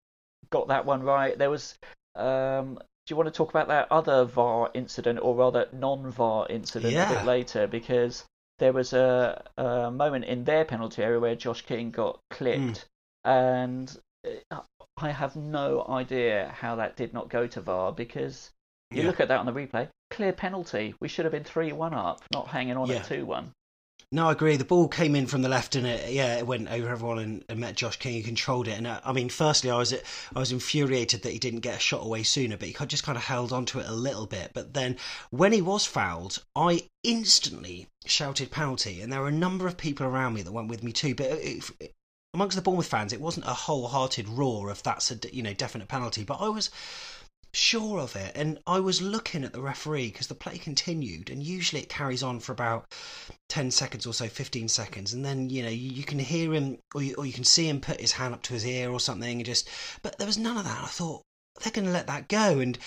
[0.49, 1.37] got that one right.
[1.37, 1.77] There was.
[2.15, 6.93] Um, do you want to talk about that other VAR incident, or rather non-VAR incident,
[6.93, 7.11] Yeah.
[7.11, 7.67] a bit later?
[7.67, 8.23] Because
[8.59, 12.85] there was a, a moment in their penalty area where Josh King got clipped,
[13.25, 13.95] and
[14.51, 14.61] uh,
[14.97, 18.51] I have no idea how that did not go to VAR because
[18.91, 19.07] you Yeah.
[19.07, 20.93] look at that on the replay, clear penalty.
[21.01, 22.97] We should have been three-one up, not hanging on Yeah.
[22.97, 23.51] at two-one.
[24.13, 24.57] No, I agree.
[24.57, 27.43] The ball came in from the left, and it yeah, it went over everyone and,
[27.49, 28.77] and met Josh King, who controlled it.
[28.77, 31.79] And uh, I mean, firstly, I was I was infuriated that he didn't get a
[31.79, 34.51] shot away sooner, but he just kind of held on to it a little bit.
[34.53, 34.97] But then
[35.31, 40.05] when he was fouled, I instantly shouted penalty, and there were a number of people
[40.05, 41.15] around me that went with me too.
[41.15, 41.93] But it, it,
[42.35, 45.87] amongst the Bournemouth fans, it wasn't a wholehearted roar of that's a you know definite
[45.87, 46.69] penalty, but I was
[47.53, 48.31] sure of it.
[48.35, 52.23] And I was looking at the referee because the play continued, and usually it carries
[52.23, 52.91] on for about
[53.49, 55.13] 10 seconds or so, 15 seconds.
[55.13, 57.69] And then, you know, you, you can hear him or you, or you can see
[57.69, 59.39] him put his hand up to his ear or something.
[59.39, 59.69] And just,
[60.01, 60.83] but there was none of that.
[60.83, 61.21] I thought,
[61.61, 62.59] they're going to let that go.
[62.59, 62.77] And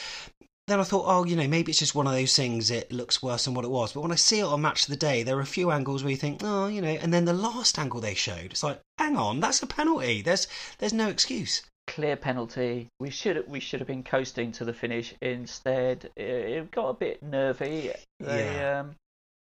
[0.67, 2.73] then I thought, oh, you know, maybe it's just one of those things.
[2.73, 3.93] It looks worse than what it was.
[3.93, 6.03] But when I see it on Match of the Day, there are a few angles
[6.03, 8.81] where you think, oh, you know, and then the last angle they showed, it's like,
[8.99, 10.23] hang on, that's a penalty.
[10.23, 10.49] There's
[10.79, 11.63] there's no excuse.
[11.87, 12.88] Clear penalty.
[12.99, 15.14] We should we should have been coasting to the finish.
[15.22, 17.92] Instead, it, it got a bit nervy.
[18.20, 18.81] They, Yeah.
[18.81, 18.96] um,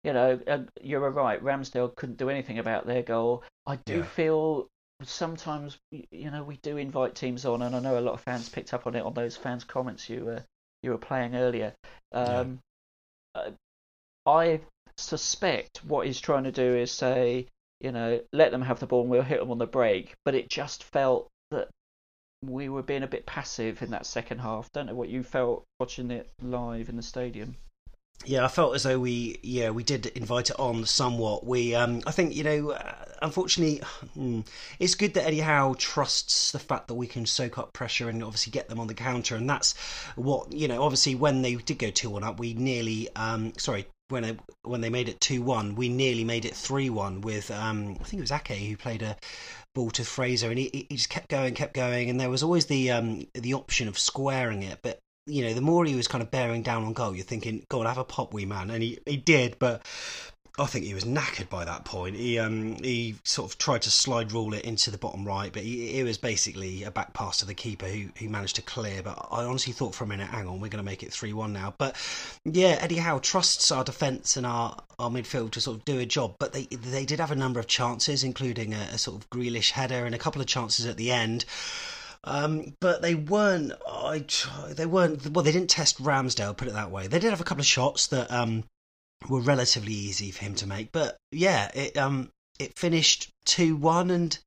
[0.04, 1.42] you know, uh, you're right.
[1.42, 3.42] Ramsdale couldn't do anything about their goal.
[3.66, 4.04] I do Yeah.
[4.04, 4.68] feel
[5.02, 8.48] sometimes, you know, we do invite teams on, and I know a lot of fans
[8.48, 10.44] picked up on it on those fans' comments you were
[10.82, 11.74] you were playing earlier.
[12.12, 12.60] Um,
[13.34, 13.50] uh,
[14.26, 14.60] I
[14.96, 17.46] suspect what he's trying to do is say,
[17.80, 20.14] you know, let them have the ball and we'll hit them on the break.
[20.24, 21.28] But it just felt
[22.42, 24.70] we were being a bit passive in that second half.
[24.72, 27.56] Don't know what you felt watching it live in the stadium.
[28.24, 31.46] Yeah, I felt as though we, yeah, we did invite it on somewhat.
[31.46, 33.80] We, um, I think, you know, uh, unfortunately,
[34.14, 34.40] hmm,
[34.78, 38.22] it's good that Eddie Howe trusts the fact that we can soak up pressure and
[38.24, 39.76] obviously get them on the counter, and that's
[40.16, 40.82] what you know.
[40.82, 44.80] Obviously, when they did go two one up, we nearly, um, sorry, when they, when
[44.80, 48.14] they made it two one, we nearly made it three one with, um, I think
[48.14, 49.16] it was Ake who played a
[49.78, 52.66] ball to Fraser, and he, he just kept going, kept going, and there was always
[52.66, 56.20] the um, the option of squaring it, but you know, the more he was kind
[56.20, 58.98] of bearing down on goal, you're thinking, God, have a pop, wee man, and he,
[59.06, 59.86] he did, but
[60.58, 62.16] I think he was knackered by that point.
[62.16, 65.62] He um he sort of tried to slide rule it into the bottom right, but
[65.62, 69.02] he, it was basically a back pass to the keeper who managed to clear.
[69.02, 71.32] But I honestly thought for a minute, hang on, we're going to make it three
[71.32, 71.74] one now.
[71.78, 71.96] But
[72.44, 76.06] yeah, Eddie Howe trusts our defence and our our midfield to sort of do a
[76.06, 76.34] job.
[76.38, 79.70] But they they did have a number of chances, including a, a sort of Grealish
[79.70, 81.44] header and a couple of chances at the end.
[82.24, 83.72] Um, but they weren't.
[83.86, 84.24] I,
[84.70, 85.30] they weren't.
[85.30, 86.56] Well, they didn't test Ramsdale.
[86.56, 87.06] Put it that way.
[87.06, 88.64] They did have a couple of shots that um,
[89.28, 90.92] were relatively easy for him to make.
[90.92, 94.38] But yeah, it um, it finished two one and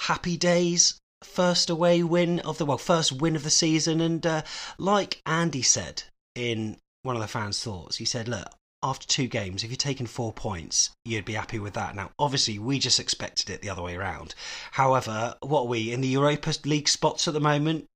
[0.00, 0.98] happy days.
[1.22, 4.00] First away win of the well, first win of the season.
[4.00, 4.42] And uh,
[4.78, 6.02] like Andy said
[6.34, 8.48] in one of the fans' thoughts, he said, "Look,
[8.84, 11.96] after two games, if you're taking four points, you'd be happy with that.
[11.96, 14.34] Now, obviously, we just expected it the other way around.
[14.72, 17.86] However, what are we in the Europa League spots at the moment?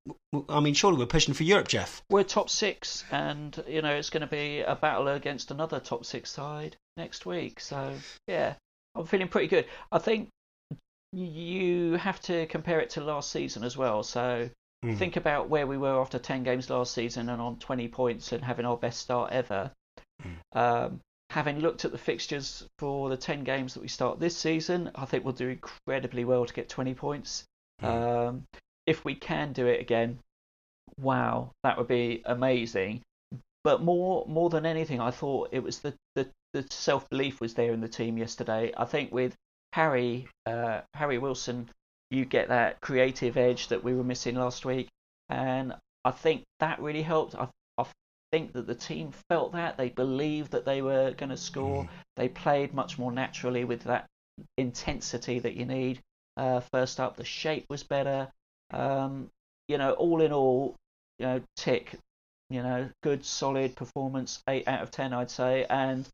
[0.48, 2.02] I mean, surely we're pushing for Europe, Jeff.
[2.10, 6.04] We're top six, and you know it's going to be a battle against another top
[6.04, 7.60] six side next week.
[7.60, 7.92] So
[8.26, 8.54] yeah,
[8.94, 9.66] I'm feeling pretty good.
[9.92, 10.28] I think
[11.12, 14.02] you have to compare it to last season as well.
[14.02, 14.50] So
[14.84, 14.96] Mm.
[14.96, 18.44] think about where we were after 10 games last season and on 20 points and
[18.44, 19.72] having our best start ever.
[20.52, 21.00] Um,
[21.30, 25.04] having looked at the fixtures for the 10 games that we start this season, I
[25.04, 27.44] think we'll do incredibly well to get 20 points.
[27.82, 28.44] Um,
[28.86, 30.18] if we can do it again,
[31.00, 33.02] wow, that would be amazing.
[33.64, 37.54] But more more than anything, I thought it was the, the, the self belief was
[37.54, 38.72] there in the team yesterday.
[38.76, 39.34] I think with
[39.72, 41.68] Harry uh, Harry Wilson,
[42.10, 44.88] you get that creative edge that we were missing last week,
[45.28, 47.34] and I think that really helped.
[47.34, 47.48] I, I
[48.32, 51.88] think that the team felt that they believed that they were going to score.
[52.16, 54.06] They played much more naturally with that
[54.56, 56.00] intensity that you need.
[56.36, 58.28] Uh, first up, the shape was better.
[58.70, 59.28] Um,
[59.66, 60.76] you know, all in all,
[61.18, 61.94] you know, tick.
[62.50, 65.66] You know, good, solid performance, eight out of ten, I'd say.
[65.68, 66.08] And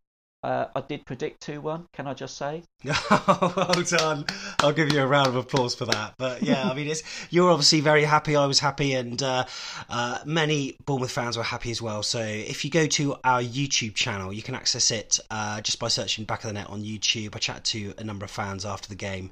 [0.44, 1.86] uh, I did predict two one.
[1.94, 2.62] Can I just say?
[2.84, 4.26] well done.
[4.60, 6.16] I'll give you a round of applause for that.
[6.18, 8.36] But yeah, I mean, it's you're obviously very happy.
[8.36, 9.46] I was happy, and uh,
[9.88, 12.02] uh, many Bournemouth fans were happy as well.
[12.02, 15.88] So if you go to our YouTube channel, you can access it uh, just by
[15.88, 17.34] searching Back of the Net on YouTube.
[17.34, 19.30] I chatted to a number of fans after the game,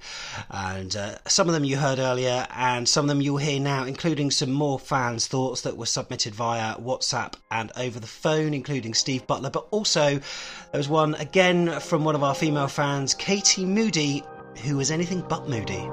[0.51, 3.85] and uh, some of them you heard earlier, and some of them you'll hear now,
[3.85, 8.95] including some more fans' thoughts that were submitted via WhatsApp and over the phone, including
[8.95, 9.51] Steve Butler.
[9.51, 14.23] But also there was one again from one of our female fans, Katie Moody.
[14.65, 15.89] who is anything but moody.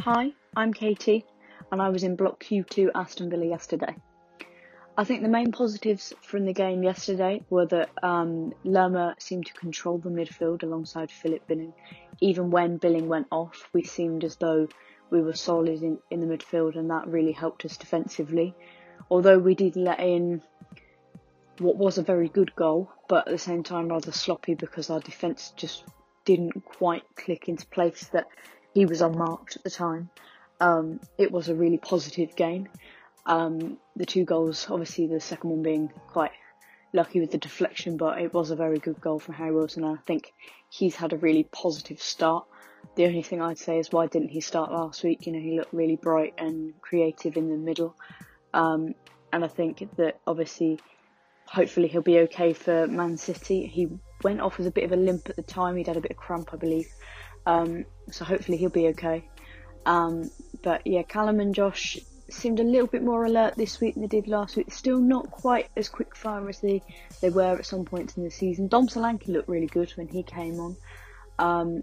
[0.00, 1.24] Hi, I'm Katie,
[1.70, 3.94] and I was in Block Q2 Aston Villa yesterday.
[4.96, 9.52] I think the main positives from the game yesterday were that um, Lerma seemed to
[9.54, 11.74] control the midfield alongside Philip Billing.
[12.20, 14.68] Even when Billing went off, we seemed as though
[15.10, 18.54] we were solid in, in the midfield, and that really helped us defensively.
[19.10, 20.42] Although we did let in
[21.58, 25.00] what was a very good goal, but at the same time rather sloppy because our
[25.00, 25.84] defence just
[26.24, 28.26] didn't quite click into place that
[28.72, 30.10] he was unmarked at the time.
[30.60, 32.68] Um, it was a really positive game.
[33.26, 36.32] Um, the two goals, obviously the second one being quite
[36.92, 39.84] lucky with the deflection, but it was a very good goal from Harry Wilson.
[39.84, 40.32] I think
[40.68, 42.46] he's had a really positive start.
[42.96, 45.26] The only thing I'd say is why didn't he start last week?
[45.26, 47.96] You know, he looked really bright and creative in the middle.
[48.54, 48.94] Um,
[49.32, 50.78] and I think that obviously,
[51.46, 53.66] hopefully he'll be okay for Man City.
[53.66, 53.88] He
[54.22, 55.76] went off with a bit of a limp at the time.
[55.76, 56.86] He'd had a bit of cramp, I believe.
[57.44, 59.28] Um, so hopefully he'll be okay.
[59.84, 60.30] Um,
[60.62, 61.98] but yeah, Callum and Josh
[62.30, 64.72] seemed a little bit more alert this week than they did last week.
[64.72, 66.80] Still not quite as quick fire as they,
[67.20, 68.68] they were at some points in the season.
[68.68, 70.76] Dom Solanke looked really good when he came on.
[71.38, 71.82] Um,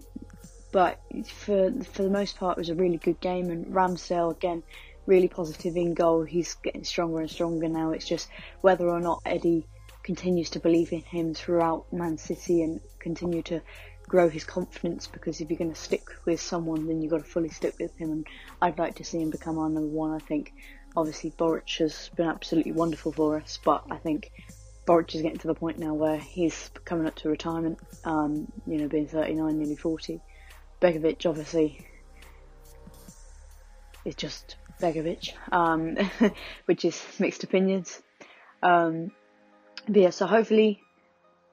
[0.72, 3.50] but for for the most part, it was a really good game.
[3.50, 4.62] And Ramsdale again,
[5.06, 6.22] really positive in goal.
[6.22, 7.90] He's getting stronger and stronger now.
[7.92, 8.28] It's just
[8.60, 9.66] whether or not Eddie
[10.02, 13.60] continues to believe in him throughout Man City and continue to
[14.08, 17.30] grow his confidence because if you're going to stick with someone, then you've got to
[17.30, 18.10] fully stick with him.
[18.10, 18.26] And
[18.60, 20.12] I'd like to see him become our number one.
[20.12, 20.52] I think
[20.96, 24.30] obviously Boruc has been absolutely wonderful for us, but I think
[24.86, 28.78] Boruc is getting to the point now where he's coming up to retirement, um, you
[28.78, 30.20] know, being 39, nearly 40.
[30.80, 31.86] Begovic obviously
[34.04, 35.96] is just Begovic, um,
[36.66, 38.02] which is mixed opinions.
[38.62, 39.12] Um,
[39.86, 40.80] but yeah, so hopefully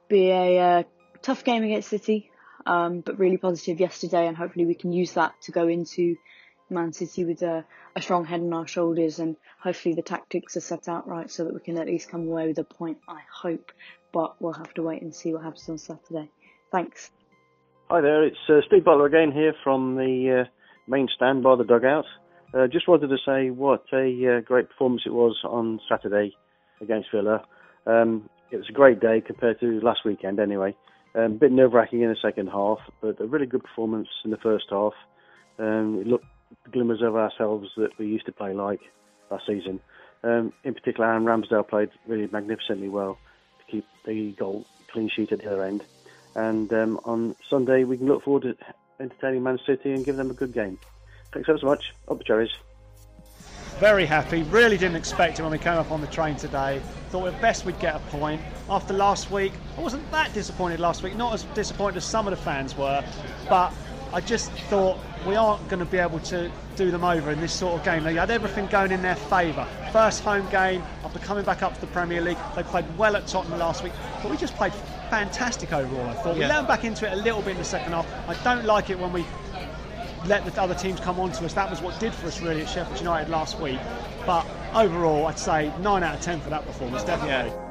[0.07, 0.83] be a uh,
[1.21, 2.31] tough game against City,
[2.65, 6.15] um, but really positive yesterday, and hopefully we can use that to go into
[6.69, 7.65] Man City with a,
[7.95, 11.45] a, strong head on our shoulders, and hopefully the tactics are set out right so
[11.45, 12.97] that we can at least come away with a point.
[13.07, 13.71] I hope,
[14.11, 16.29] but we'll have to wait and see what happens on Saturday.
[16.71, 17.11] Thanks.
[17.89, 20.49] Hi there, it's uh, Steve Butler again here from the uh,
[20.87, 22.05] main stand by the dugout.
[22.53, 26.35] Uh, just wanted to say what a uh, great performance it was on Saturday
[26.81, 27.43] against Villa.
[27.85, 30.75] Um, it was a great day compared to last weekend, anyway.
[31.13, 34.31] Um, a bit nerve wracking in the second half, but a really good performance in
[34.31, 34.93] the first half.
[35.59, 36.25] Um, it looked
[36.71, 38.81] glimmers of ourselves that we used to play like
[39.29, 39.79] last season.
[40.23, 43.17] Um, in particular, Aaron Ramsdale played really magnificently well
[43.59, 45.83] to keep the goal clean sheet at the other end.
[46.35, 48.55] And um, on Sunday, we can look forward to
[48.99, 50.79] entertaining Man City and give them a good game.
[51.33, 51.93] Thanks ever so much.
[52.07, 52.51] Up the cherries.
[53.79, 54.43] Very happy.
[54.43, 56.81] Really didn't expect it when we came up on the train today.
[57.11, 58.41] Thought at best we'd get a point.
[58.69, 61.15] After last week, I wasn't that disappointed last week.
[61.15, 63.03] Not as disappointed as some of the fans were,
[63.47, 63.73] but
[64.11, 67.53] I just thought we aren't going to be able to do them over in this
[67.53, 68.03] sort of game.
[68.03, 69.65] They had everything going in their favour.
[69.93, 72.37] First home game after coming back up to the Premier League.
[72.55, 74.73] They played well at Tottenham last week, but we just played
[75.09, 76.09] fantastic overall.
[76.09, 76.43] I thought yeah.
[76.43, 78.07] we let them back into it a little bit in the second half.
[78.27, 79.25] I don't like it when we
[80.25, 81.53] let the other teams come on to us.
[81.53, 83.79] That was what did for us really at Sheffield United last week.
[84.25, 87.51] But overall, I'd say 9 out of 10 for that performance, definitely.
[87.51, 87.65] Yeah.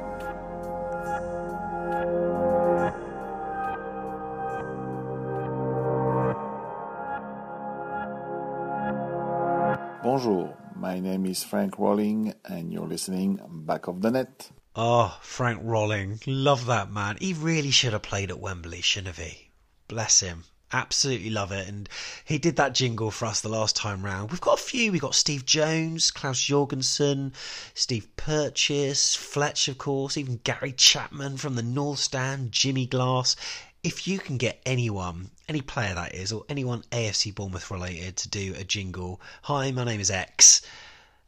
[10.03, 14.51] Bonjour, my name is Franck Rolling, and you're listening Back of the Net.
[14.75, 16.21] Oh, Franck Rolling.
[16.27, 17.19] Love that man.
[17.21, 19.51] He really should have played at Wembley, shouldn't he?
[19.87, 20.45] Bless him.
[20.73, 21.67] Absolutely love it.
[21.67, 21.89] And
[22.25, 24.31] he did that jingle for us the last time round.
[24.31, 24.93] We've got a few.
[24.93, 27.33] We've got Steve Jones, Claus Jorgensen,
[27.73, 33.35] Steve Purches, Fletch, of course, even Gary Chapman from the North Stand, Jimmy Glass.
[33.83, 38.29] If you can get anyone, any player that is, or anyone AFC Bournemouth related to
[38.29, 40.61] do a jingle, hi, my name is X,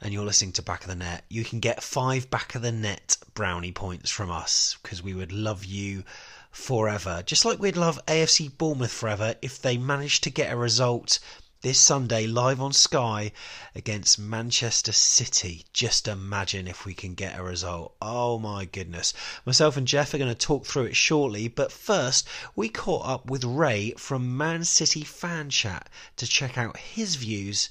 [0.03, 2.73] and you're listening to Back of the Net, you can get five Back of the
[2.73, 6.05] Net brownie points from us because we would love you
[6.51, 7.23] forever.
[7.25, 11.19] Just like we'd love AFC Bournemouth forever if they managed to get a result
[11.63, 13.33] this Sunday live on Sky
[13.75, 15.67] against Manchester City.
[15.75, 17.95] Just imagine if we can get a result.
[18.01, 19.13] Oh my goodness.
[19.45, 22.27] Myself and Jeff are going to talk through it shortly, but first
[22.57, 27.69] we caught up with Ray from Man City Fan Chat to check out his views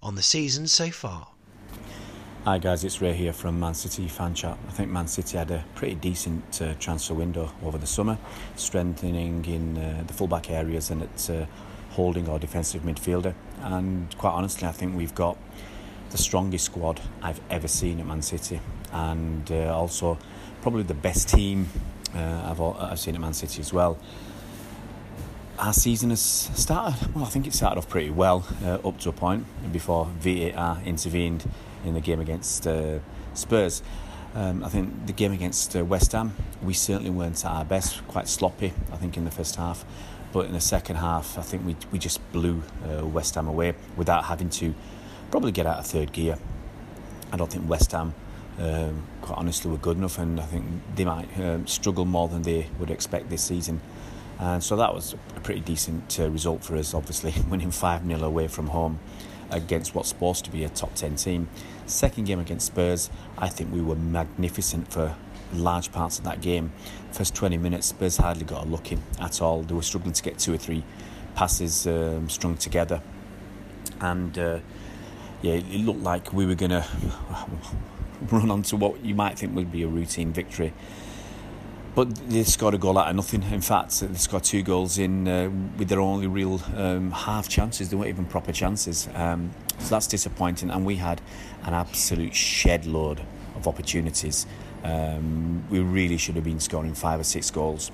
[0.00, 1.28] on the season so far.
[2.44, 4.58] Hi guys, it's Ray here from Man City Fan Chat.
[4.66, 8.18] I think Man City had a pretty decent uh, transfer window over the summer,
[8.56, 11.46] strengthening in uh, the fullback areas and at uh,
[11.90, 13.32] holding our defensive midfielder.
[13.60, 15.38] And quite honestly, I think we've got
[16.10, 20.18] the strongest squad I've ever seen at Man City, and uh, also
[20.62, 21.68] probably the best team
[22.12, 23.96] Uh, I've I've seen at Man City as well.
[25.60, 27.14] Our season has started.
[27.14, 30.82] Well, I think it started off pretty well uh, up to a point before VAR
[30.84, 31.44] intervened
[31.84, 32.98] in the game against uh,
[33.34, 33.82] Spurs.
[34.34, 38.06] Um, I think the game against uh, West Ham, we certainly weren't at our best,
[38.08, 39.84] quite sloppy, I think, in the first half.
[40.32, 43.74] But in the second half, I think we, we just blew uh, West Ham away
[43.96, 44.74] without having to
[45.30, 46.38] probably get out of third gear.
[47.30, 48.14] I don't think West Ham,
[48.58, 50.64] um, quite honestly, were good enough, and I think
[50.94, 53.82] they might um, struggle more than they would expect this season.
[54.38, 58.22] And so that was a pretty decent uh, result for us, obviously, winning 5 0
[58.22, 58.98] away from home
[59.52, 61.48] against what's supposed to be a top 10 team.
[61.86, 65.14] Second game against Spurs, I think we were magnificent for
[65.52, 66.72] large parts of that game.
[67.12, 69.62] First 20 minutes, Spurs hardly got a look in at all.
[69.62, 70.84] They were struggling to get two or three
[71.34, 73.02] passes um, strung together.
[74.00, 74.60] And uh,
[75.42, 76.86] yeah, it looked like we were going to
[78.30, 80.72] run on to what you might think would be a routine victory.
[81.94, 83.42] But they scored a goal out of nothing.
[83.42, 87.90] In fact, they scored two goals in uh, with their only real um, half chances.
[87.90, 89.08] They weren't even proper chances.
[89.14, 90.70] Um, so that's disappointing.
[90.70, 91.20] And we had
[91.64, 93.20] an absolute shed load
[93.56, 94.46] of opportunities.
[94.84, 97.90] Um, we really should have been scoring five or six goals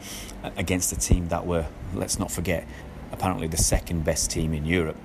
[0.57, 2.66] against a team that were, let's not forget,
[3.11, 4.96] apparently the second best team in Europe.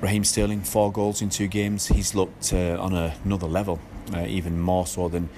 [0.00, 1.86] Raheem Sterling, four goals in two games.
[1.86, 3.78] He's looked uh, on a, another level,
[4.12, 5.28] uh, even more so than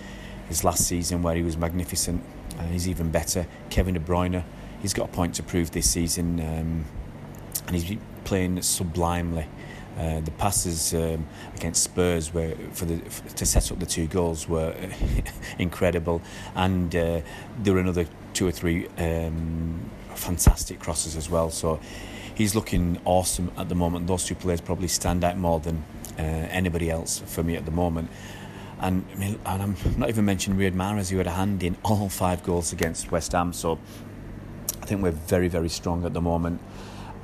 [0.48, 2.22] his last season, where he was magnificent.
[2.58, 3.46] Uh, he's even better.
[3.70, 4.44] Kevin De Bruyne,
[4.80, 6.84] he's got a point to prove this season, um,
[7.66, 9.46] and he's playing sublimely.
[9.98, 11.24] Uh, the passes um,
[11.54, 12.98] against Spurs were for the
[13.36, 14.74] to set up the two goals were
[15.58, 16.20] incredible,
[16.56, 17.20] and uh,
[17.58, 21.48] there were another two or three um, fantastic crosses as well.
[21.50, 21.78] So
[22.34, 24.08] he's looking awesome at the moment.
[24.08, 25.84] Those two players probably stand out more than
[26.18, 28.10] uh, anybody else for me at the moment.
[28.84, 31.76] And, I mean, and I'm not even mentioning Riyad Mahrez, who had a hand in
[31.82, 33.52] all five goals against West Ham.
[33.52, 33.78] So
[34.82, 36.60] I think we're very, very strong at the moment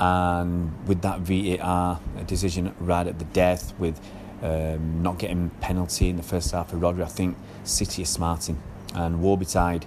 [0.00, 4.00] and with that VAR decision right at the death, with
[4.42, 8.61] um, not getting penalty in the first half of Rodri, I think City is smarting,
[8.94, 9.86] and Woe betide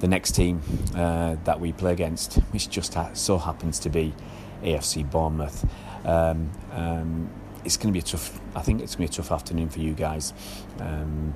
[0.00, 0.60] the next team
[0.96, 4.12] uh, that we play against, which just ha- so happens to be
[4.64, 5.64] AFC Bournemouth.
[6.04, 7.30] Um, um,
[7.64, 8.40] it's going to be a tough.
[8.54, 10.32] I think it's going to be a tough afternoon for you guys.
[10.80, 11.34] Um,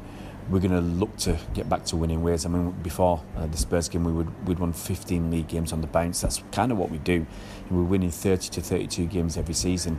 [0.51, 2.47] we're going to look to get back to winning ways.
[2.47, 5.81] I mean, before uh, the Spurs game, we would we'd won 15 league games on
[5.81, 6.21] the bounce.
[6.21, 7.27] That's kind of what we do.
[7.71, 9.99] We're winning 30 to 32 games every season.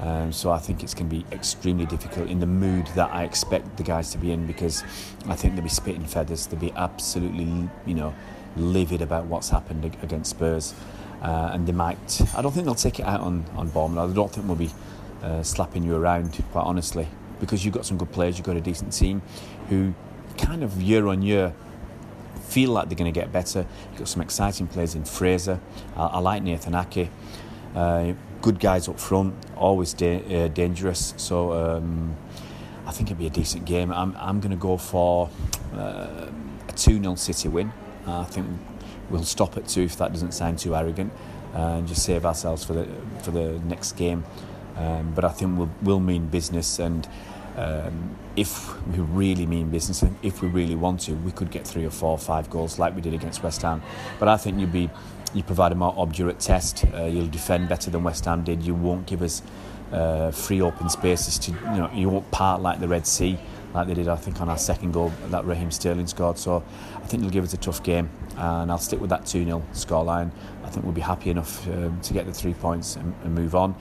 [0.00, 3.24] Um, so I think it's going to be extremely difficult in the mood that I
[3.24, 4.84] expect the guys to be in because
[5.26, 6.46] I think they'll be spitting feathers.
[6.46, 8.14] They'll be absolutely, you know,
[8.56, 10.74] livid about what's happened against Spurs.
[11.20, 14.10] Uh, and they might, I don't think they'll take it out on, on Bournemouth.
[14.10, 14.70] I don't think we'll be
[15.22, 17.08] uh, slapping you around, quite honestly
[17.40, 19.22] because you've got some good players, you've got a decent team
[19.68, 19.94] who
[20.36, 21.52] kind of year on year
[22.48, 23.66] feel like they're going to get better.
[23.90, 25.60] You've got some exciting players in Fraser.
[25.96, 27.10] I, I like Nathan Ake.
[27.74, 31.14] Uh, good guys up front, always da- uh, dangerous.
[31.16, 32.16] So um,
[32.86, 33.92] I think it'll be a decent game.
[33.92, 35.28] I'm, I'm going to go for
[35.74, 36.28] uh,
[36.68, 37.72] a 2 0 City win.
[38.06, 38.46] I think
[39.10, 41.12] we'll stop at two if that doesn't sound too arrogant
[41.52, 42.88] and just save ourselves for the,
[43.22, 44.24] for the next game.
[44.78, 47.08] Um, but I think we'll, we'll mean business, and
[47.56, 51.66] um, if we really mean business, and if we really want to, we could get
[51.66, 53.82] three or four, or five goals like we did against West Ham.
[54.18, 54.88] But I think you'll be
[55.34, 56.84] you provide a more obdurate test.
[56.94, 58.62] Uh, you'll defend better than West Ham did.
[58.62, 59.42] You won't give us
[59.92, 63.38] uh, free open spaces to you know you won't part like the Red Sea
[63.74, 66.38] like they did I think on our second goal that Raheem Sterling scored.
[66.38, 66.62] So
[66.96, 69.62] I think they'll give us a tough game, and I'll stick with that 2 0
[69.72, 70.30] scoreline.
[70.64, 73.54] I think we'll be happy enough um, to get the three points and, and move
[73.54, 73.74] on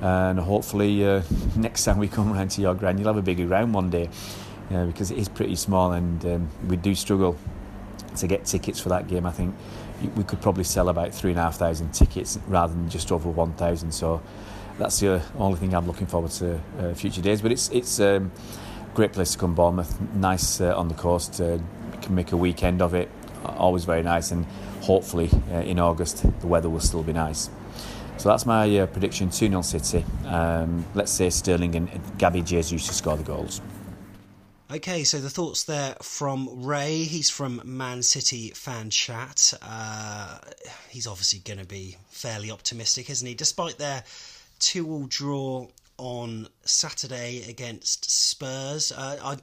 [0.00, 1.22] and hopefully uh,
[1.56, 4.08] next time we come round to your ground you'll have a bigger ground one day.
[4.70, 7.36] Uh, because it is pretty small and um, we do struggle
[8.16, 9.54] to get tickets for that game I think.
[10.16, 13.28] We could probably sell about three and a half thousand tickets rather than just over
[13.28, 13.92] one thousand.
[13.92, 14.22] So
[14.78, 17.40] that's the only thing I'm looking forward to uh, future days.
[17.40, 18.32] But it's it's um,
[18.94, 19.98] great place to come Bournemouth.
[20.14, 21.58] Nice uh, on the coast uh,
[22.02, 23.08] can make a weekend of it.
[23.44, 24.30] Always very nice.
[24.30, 24.46] And
[24.82, 27.48] hopefully uh, in August the weather will still be nice
[28.16, 30.04] so that's my uh, prediction 2 0 City.
[30.26, 33.60] Um, let's say Sterling and Gabby Jesus to score the goals.
[34.70, 37.04] Okay, so the thoughts there from Ray.
[37.04, 39.52] He's from Man City fan chat.
[39.62, 40.38] Uh,
[40.88, 43.34] he's obviously going to be fairly optimistic, isn't he?
[43.34, 44.02] Despite their
[44.58, 48.90] two-all draw on Saturday against Spurs.
[48.90, 49.36] Uh, I,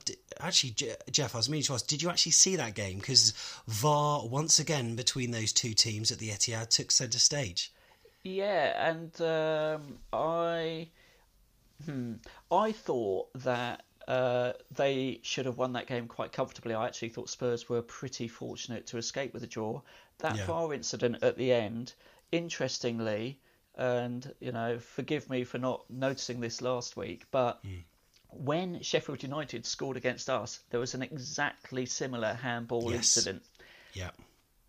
[0.45, 0.76] actually,
[1.09, 2.97] Jeff, I was meaning to ask, did you actually see that game?
[2.97, 3.32] Because
[3.67, 7.72] VAR once again between those two teams at the Etihad took centre stage.
[8.24, 10.89] Yeah, and um, I,
[11.86, 12.15] hmm,
[12.51, 16.74] I thought that uh, they should have won that game quite comfortably.
[16.74, 19.82] I actually thought Spurs were pretty fortunate to escape with a draw.
[20.19, 20.45] That Yeah.
[20.45, 21.93] VAR incident at the end,
[22.32, 23.39] interestingly,
[23.76, 27.63] and you know, forgive me for not noticing this last week, but
[28.30, 33.17] when Sheffield United scored against us, there was an exactly similar handball Yes.
[33.17, 33.43] incident.
[33.93, 34.11] Yeah.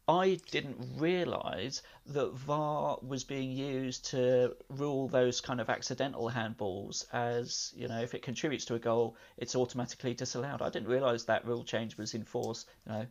[0.08, 7.06] I didn't realise that VAR was being used to rule those kind of accidental handballs
[7.12, 10.60] as, you know, if it contributes to a goal, it's automatically disallowed.
[10.60, 13.06] I didn't realise that rule change was in force, you know,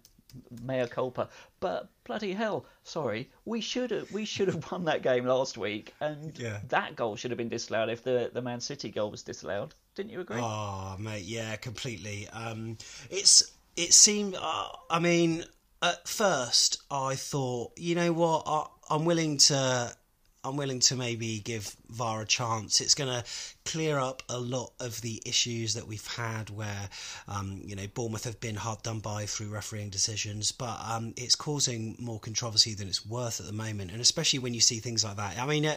[0.61, 1.29] mea culpa.
[1.61, 5.93] But bloody hell, sorry, we should have we should have won that game last week
[6.01, 6.59] and Yeah.
[6.69, 9.73] that goal should have been disallowed if the, the Man City goal was disallowed.
[9.95, 10.39] Didn't you agree?
[10.41, 12.27] Oh, mate, yeah, completely.
[12.29, 12.77] Um,
[13.09, 14.35] it's it seemed.
[14.35, 15.45] Uh, I mean,
[15.81, 19.95] at first, I thought, you know what, I, I'm willing to.
[20.43, 22.81] I'm willing to maybe give VAR a chance.
[22.81, 23.23] It's going to
[23.63, 26.89] clear up a lot of the issues that we've had where,
[27.27, 31.35] um, you know, Bournemouth have been hard done by through refereeing decisions, but um, it's
[31.35, 33.91] causing more controversy than it's worth at the moment.
[33.91, 35.37] And especially when you see things like that.
[35.37, 35.75] I mean, uh,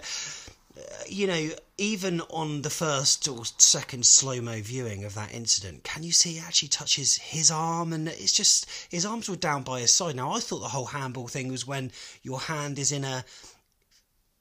[0.76, 5.84] Uh, you know, even on the first or second slow mo viewing of that incident,
[5.84, 7.92] can you see he actually touches his arm?
[7.92, 10.16] And it's just his arms were down by his side.
[10.16, 13.24] Now, I thought the whole handball thing was when your hand is in a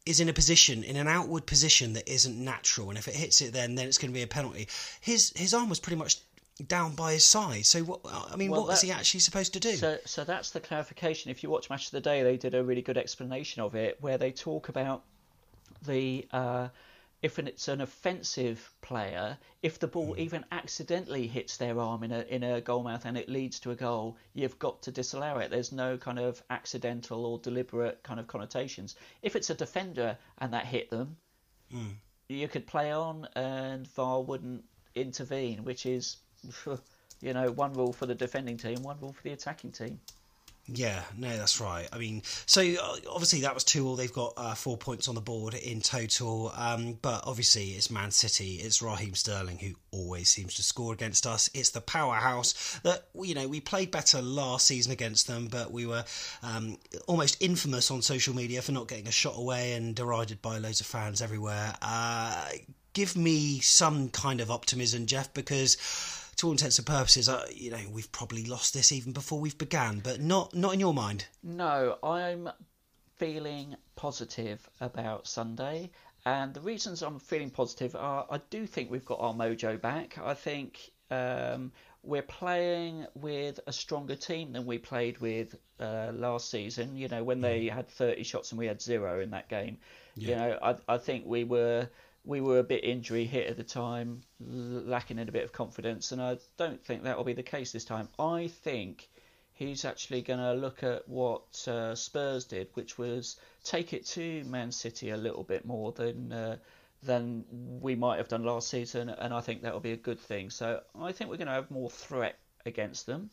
[0.06, 3.42] is in a position in an outward position that isn't natural, and if it hits
[3.42, 4.68] it, then then it's going to be a penalty.
[5.02, 6.18] His his arm was pretty much
[6.68, 7.66] down by his side.
[7.66, 8.02] So what?
[8.06, 9.76] I mean, Well, what was he actually supposed to do?
[9.76, 11.32] So, so that's the clarification.
[11.32, 13.98] If you watch Match of the Day, they did a really good explanation of it,
[14.02, 15.04] where they talk about
[15.86, 16.70] the uh,
[17.22, 22.12] if an, it's an offensive player, if the ball even accidentally hits their arm in
[22.12, 25.38] a in a goal mouth and it leads to a goal, you've got to disallow
[25.38, 25.50] it.
[25.50, 28.96] There's no kind of accidental or deliberate kind of connotations.
[29.22, 31.18] If it's a defender and that hit them,
[31.74, 31.96] Mm.
[32.30, 34.64] you could play on and VAR wouldn't
[34.96, 36.18] intervene, which is,
[37.22, 40.00] you know, one rule for the defending team, one rule for the attacking team.
[40.68, 41.90] Yeah, no, that's right.
[41.92, 43.98] I mean, so uh, obviously that was two all.
[43.98, 46.54] They've got uh, four points on the board in total.
[46.56, 48.56] Um, but obviously it's Man City.
[48.56, 51.50] It's Raheem Sterling who always seems to score against us.
[51.54, 55.86] It's the powerhouse that you know we played better last season against them, but we
[55.86, 56.06] were
[56.42, 60.60] um, almost infamous on social media for not getting a shot away and derided by
[60.60, 61.74] loads of fans everywhere.
[61.82, 62.48] Uh,
[62.94, 65.76] give me some kind of optimism, Jeff, because
[66.38, 69.58] to all intents and purposes, uh, you know, we've probably lost this even before we've
[69.58, 71.26] began, but not not in your mind.
[71.42, 72.50] No, I'm
[73.16, 75.92] feeling positive about Sunday.
[76.26, 80.18] And the reasons I'm feeling positive are I do think we've got our mojo back.
[80.18, 81.72] I think um,
[82.02, 86.96] we're playing with a stronger team than we played with uh, last season.
[86.96, 89.78] You know, when they had 30 shots and we had zero in that game.
[90.16, 91.90] You know, I, I think we were
[92.26, 95.52] we were a bit injury hit at the time, l- lacking in a bit of
[95.52, 98.08] confidence, and I don't think that will be the case this time.
[98.18, 99.10] I think
[99.54, 104.44] he's actually going to look at what uh, Spurs did, which was take it to
[104.46, 106.58] Man City a little bit more than uh,
[107.04, 107.44] than
[107.82, 110.50] we might have done last season, and I think that will be a good thing.
[110.50, 113.30] So I think we're going to have more threat against them.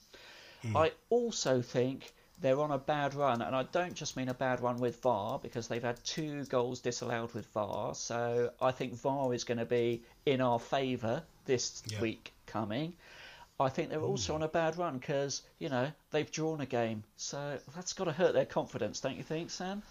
[0.74, 4.60] I also think they're on a bad run, and I don't just mean a bad
[4.62, 7.94] run with VAR because they've had two goals disallowed with VAR.
[7.94, 12.00] So I think VAR is going to be in our favour this Yeah.
[12.00, 12.94] week coming.
[13.58, 17.04] I think they're also on a bad run because you know they've drawn a game,
[17.16, 19.82] so that's got to hurt their confidence, don't you think, Sam?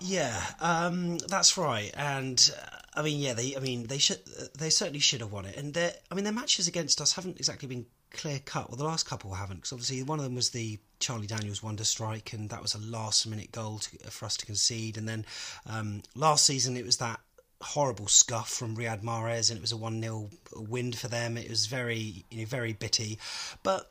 [0.00, 1.92] Yeah, um, that's right.
[1.96, 4.18] And uh, I mean, yeah, they, I mean, they should,
[4.58, 5.56] they certainly should have won it.
[5.56, 8.70] And their, I mean, their matches against us haven't exactly been clear cut.
[8.70, 11.84] Well, the last couple haven't, because obviously one of them was the Charlie Daniels wonder
[11.84, 14.96] strike, and that was a last minute goal to, for us to concede.
[14.96, 15.26] And then
[15.66, 17.20] um, last season it was that
[17.60, 21.36] horrible scuff from Riyad Mahrez, and it was a one 0 win for them.
[21.36, 23.18] It was very, you know, very bitty.
[23.62, 23.90] But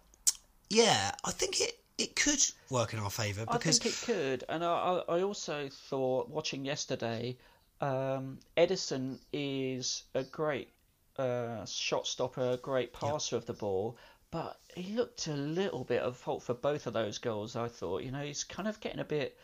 [0.69, 4.43] yeah, I think it it could work in our favour because I think it could,
[4.49, 7.37] and I, I also thought watching yesterday,
[7.81, 10.69] um, Ederson is a great
[11.17, 13.97] uh, shot stopper, a great passer of the ball,
[14.33, 17.55] but he looked a little bit of fault for both of those goals.
[17.55, 19.37] I thought, you know, he's kind of getting a bit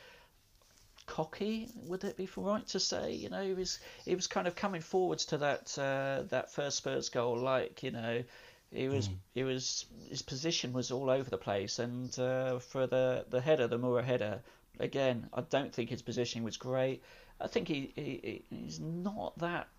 [1.05, 1.69] cocky.
[1.85, 3.13] Would it be right to say?
[3.13, 6.77] You know, he was he was kind of coming forwards to that uh, that first
[6.77, 8.23] Spurs goal, like you know.
[8.71, 13.25] He was, he was, his position was all over the place, and uh, for the
[13.29, 14.41] the header, the Moura header,
[14.79, 17.01] again, I don't think his positioning was great.
[17.41, 19.69] I think he, he he's not that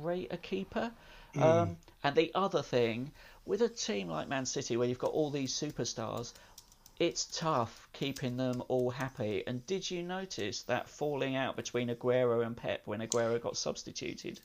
[0.00, 0.90] great a keeper.
[1.36, 3.12] Um, and the other thing,
[3.48, 6.34] with a team like Man City, where you've got all these superstars,
[6.98, 9.42] it's tough keeping them all happy.
[9.46, 14.38] And did you notice that falling out between Aguero and Pep when Aguero got substituted?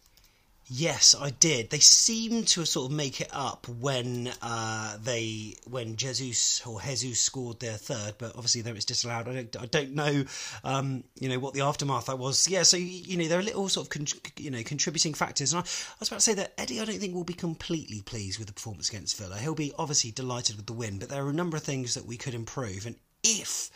[0.67, 1.69] Yes, I did.
[1.69, 7.19] They seemed to sort of make it up when uh, they when Jesus or Jesus
[7.19, 9.27] scored their third, but obviously there it's disallowed.
[9.27, 10.23] I don't, I don't know,
[10.63, 12.47] um, you know, what the aftermath that was.
[12.47, 15.59] Yeah, so you know there are little sort of con- you know contributing factors, and
[15.59, 18.39] I, I was about to say that Eddie, I don't think will be completely pleased
[18.39, 19.37] with the performance against Villa.
[19.37, 22.05] He'll be obviously delighted with the win, but there are a number of things that
[22.05, 23.69] we could improve, and if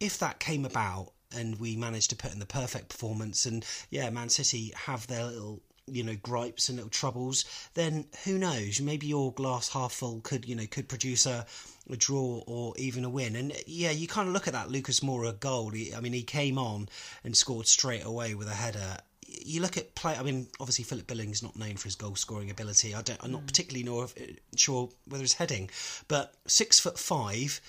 [0.00, 4.08] if that came about and we managed to put in the perfect performance and yeah
[4.08, 5.60] man city have their little
[5.92, 10.46] you know gripes and little troubles then who knows maybe your glass half full could
[10.46, 11.46] you know could produce a,
[11.90, 15.00] a draw or even a win and yeah you kind of look at that lucas
[15.00, 16.88] moura goal he, i mean he came on
[17.24, 20.16] and scored straight away with a header you look at play.
[20.16, 22.94] I mean, obviously Philip Billings not known for his goal scoring ability.
[22.94, 23.22] I don't.
[23.22, 24.14] I'm not particularly know if,
[24.56, 25.70] sure whether he's heading,
[26.08, 27.60] but six foot five.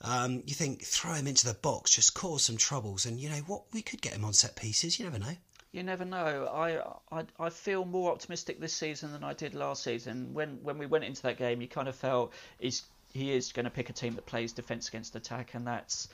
[0.00, 3.42] Um, you think throw him into the box, just cause some troubles, and you know
[3.46, 3.62] what?
[3.72, 4.98] We could get him on set pieces.
[4.98, 5.36] You never know.
[5.74, 6.46] You never know.
[6.54, 10.32] I, I I feel more optimistic this season than I did last season.
[10.32, 13.64] When when we went into that game, you kind of felt he's he is going
[13.64, 16.06] to pick a team that plays defence against attack, and that's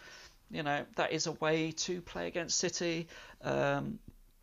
[0.51, 3.07] you know that is a way to play against City.
[3.43, 3.99] Um,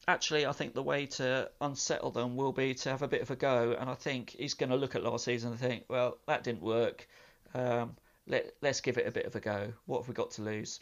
[0.08, 3.32] actually, I think the way to unsettle them will be to have a bit of
[3.32, 3.76] a go.
[3.80, 6.62] And I think he's going to look at last season and think, well, that didn't
[6.62, 7.08] work.
[7.56, 7.96] Um,
[8.28, 9.74] let, let's give it a bit of a go.
[9.88, 10.80] What have we got to lose?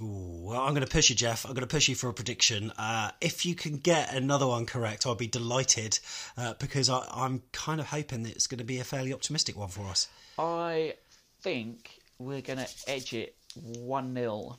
[0.00, 1.44] Ooh, well, I'm going to push you, Jeff.
[1.44, 2.72] I'm going to push you for a prediction.
[2.76, 6.00] Uh, if you can get another one correct, I'll be delighted
[6.36, 9.56] uh, because I, I'm kind of hoping that it's going to be a fairly optimistic
[9.56, 10.08] one for us.
[10.36, 10.94] I
[11.42, 14.58] think we're going to edge it 1 0.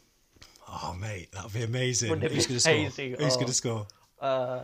[0.67, 2.11] Oh, mate, that'd be amazing.
[2.11, 3.05] Wouldn't Who's going to score?
[3.17, 3.35] Who's Oh.
[3.35, 3.87] going to score?
[4.21, 4.63] Uh,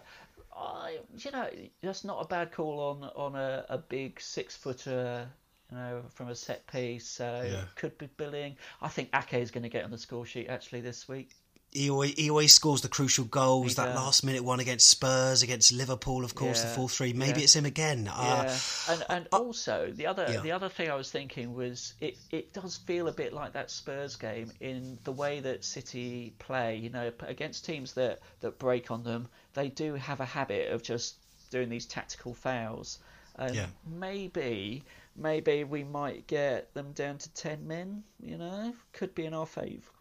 [0.55, 1.49] I, you know,
[1.82, 5.28] that's not a bad call on on a, a big six footer,
[5.72, 7.07] you know, from a set piece.
[7.07, 7.63] So Yeah.
[7.76, 8.57] could be billing.
[8.82, 11.32] I think Ake is going to get on the score sheet actually this week.
[11.74, 13.69] He always, he always scores the crucial goals.
[13.69, 13.95] He that does.
[13.95, 17.13] last minute one against Spurs, against Liverpool, of course, the Yeah, four three.
[17.13, 17.43] Maybe yeah.
[17.45, 18.09] it's him again.
[18.09, 18.59] Uh, Yeah,
[18.89, 22.76] and and also the other the other thing I was thinking was it it does
[22.76, 26.76] feel a bit like that Spurs game in the way that City play.
[26.76, 30.84] You know, against teams that that break on them, they do have a habit of
[30.84, 31.15] just
[31.51, 32.99] doing these tactical fouls.
[33.38, 33.55] And
[33.88, 34.84] maybe
[35.16, 38.03] maybe we might get them down to ten men.
[38.22, 39.91] You know, could be in our favour.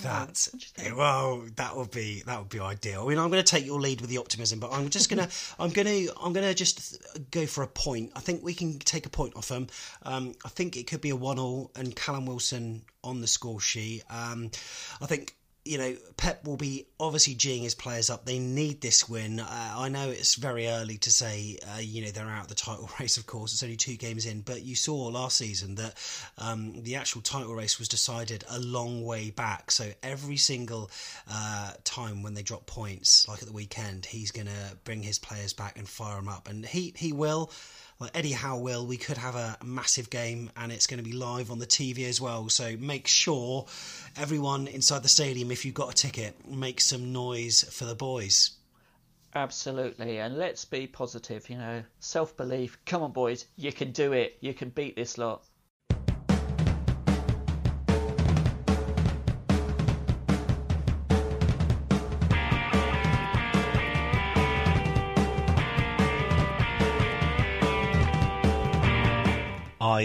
[0.00, 0.48] That
[0.96, 3.04] well, that would be that would be ideal.
[3.04, 5.22] I mean, I'm going to take your lead with the optimism, but I'm just going
[5.28, 8.12] to I'm going to I'm going to just go for a point.
[8.16, 9.66] I think we can take a point off them.
[10.02, 14.04] Um, I think it could be a one-all and Callum Wilson on the score sheet.
[14.08, 14.50] Um,
[15.02, 15.36] I think.
[15.64, 18.26] You know, Pep will be obviously geeing his players up.
[18.26, 19.40] They need this win.
[19.40, 22.54] Uh, I know it's very early to say, uh, you know, they're out of the
[22.54, 23.52] title race, of course.
[23.52, 24.42] It's only two games in.
[24.42, 25.94] But you saw last season that
[26.36, 29.70] um, the actual title race was decided a long way back.
[29.70, 30.90] So every single
[31.30, 35.18] uh, time when they drop points, like at the weekend, he's going to bring his
[35.18, 36.48] players back and fire them up.
[36.48, 37.50] And he, he will.
[38.04, 41.16] Like Eddie Howe will, we could have a massive game and it's going to be
[41.16, 42.50] live on the TV as well.
[42.50, 43.64] So make sure
[44.14, 48.50] everyone inside the stadium, if you've got a ticket, make some noise for the boys.
[49.34, 51.48] Absolutely, and let's be positive.
[51.48, 52.76] You know, self belief.
[52.84, 54.36] Come on, boys, you can do it.
[54.40, 55.42] You can beat this lot.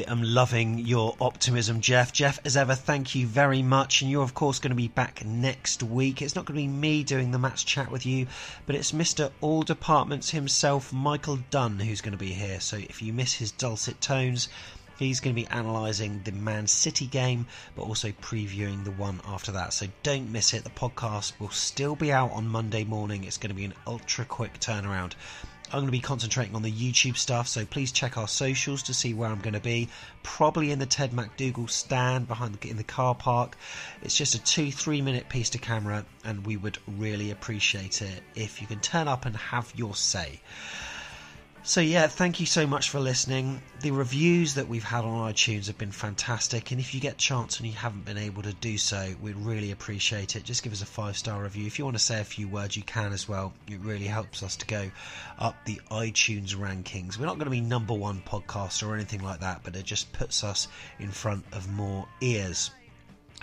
[0.07, 2.13] I am loving your optimism, Jeff.
[2.13, 4.01] Jeff, as ever, thank you very much.
[4.01, 6.21] And you're, of course, going to be back next week.
[6.21, 8.27] It's not going to be me doing the match chat with you,
[8.65, 9.31] but it's Mr.
[9.41, 12.59] All Departments himself, Michael Dunn, who's going to be here.
[12.59, 14.47] So if you miss his dulcet tones,
[14.97, 19.49] He's going to be analysing the Man City game, but also previewing the one after
[19.53, 19.71] that.
[19.71, 20.65] So don't miss it.
[20.65, 23.23] The podcast will still be out on Monday morning.
[23.23, 25.13] It's going to be an ultra quick turnaround.
[25.71, 28.93] I'm going to be concentrating on the YouTube stuff, so please check our socials to
[28.93, 29.87] see where I'm going to be.
[30.23, 33.55] Probably in the Ted MacDougall stand behind the, in the car park.
[34.01, 38.23] It's just a two, three minute piece to camera, and we would really appreciate it
[38.33, 40.41] if you can turn up and have your say.
[41.69, 43.61] So, yeah, thank you so much for listening.
[43.81, 47.17] The reviews that we've had on iTunes have been fantastic, and if you get a
[47.17, 50.43] chance and you haven't been able to do so, we'd really appreciate it.
[50.43, 51.67] Just give us a five star review.
[51.67, 53.53] If you want to say a few words, you can as well.
[53.67, 54.89] It really helps us to go
[55.37, 57.19] up the iTunes rankings.
[57.19, 60.11] We're not going to be number one podcast or anything like that, but it just
[60.11, 62.71] puts us in front of more ears.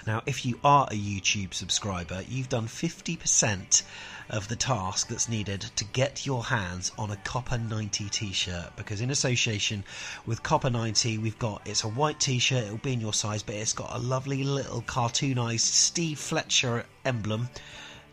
[0.05, 3.83] Now, if you are a YouTube subscriber, you've done 50%
[4.29, 8.71] of the task that's needed to get your hands on a Copa90 t shirt.
[8.77, 9.85] Because, in association
[10.27, 13.55] with Copa90, we've got it's a white t shirt, it'll be in your size, but
[13.55, 17.49] it's got a lovely little cartoonized Steve Fletcher emblem.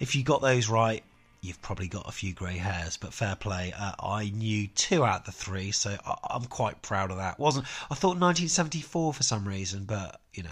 [0.00, 1.02] If you got those right,
[1.40, 3.72] you've probably got a few grey hairs, but fair play.
[3.76, 7.38] Uh, I knew two out of the three, so I- am quite proud of that.
[7.38, 10.50] wasn't I thought 1974 for some reason, but you know,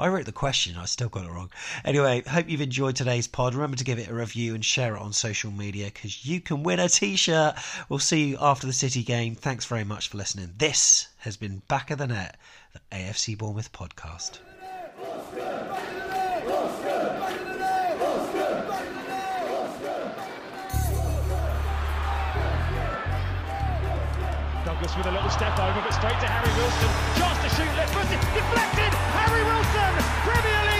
[0.00, 1.50] I wrote the question, I still got it wrong.
[1.84, 3.54] Anyway, hope you've enjoyed today's pod.
[3.54, 6.62] Remember to give it a review and share it on social media because you can
[6.62, 7.54] win a t shirt.
[7.90, 9.34] We'll see you after the City game.
[9.34, 10.54] Thanks very much for listening.
[10.56, 12.38] This has been Back of the Net,
[12.72, 14.38] the AFC Bournemouth podcast.
[24.80, 26.88] Douglas with a little step over, but straight to Harry Wilson.
[27.20, 28.92] Chance to shoot left footed, deflected.
[29.12, 29.92] Harry Wilson,
[30.24, 30.79] Premier League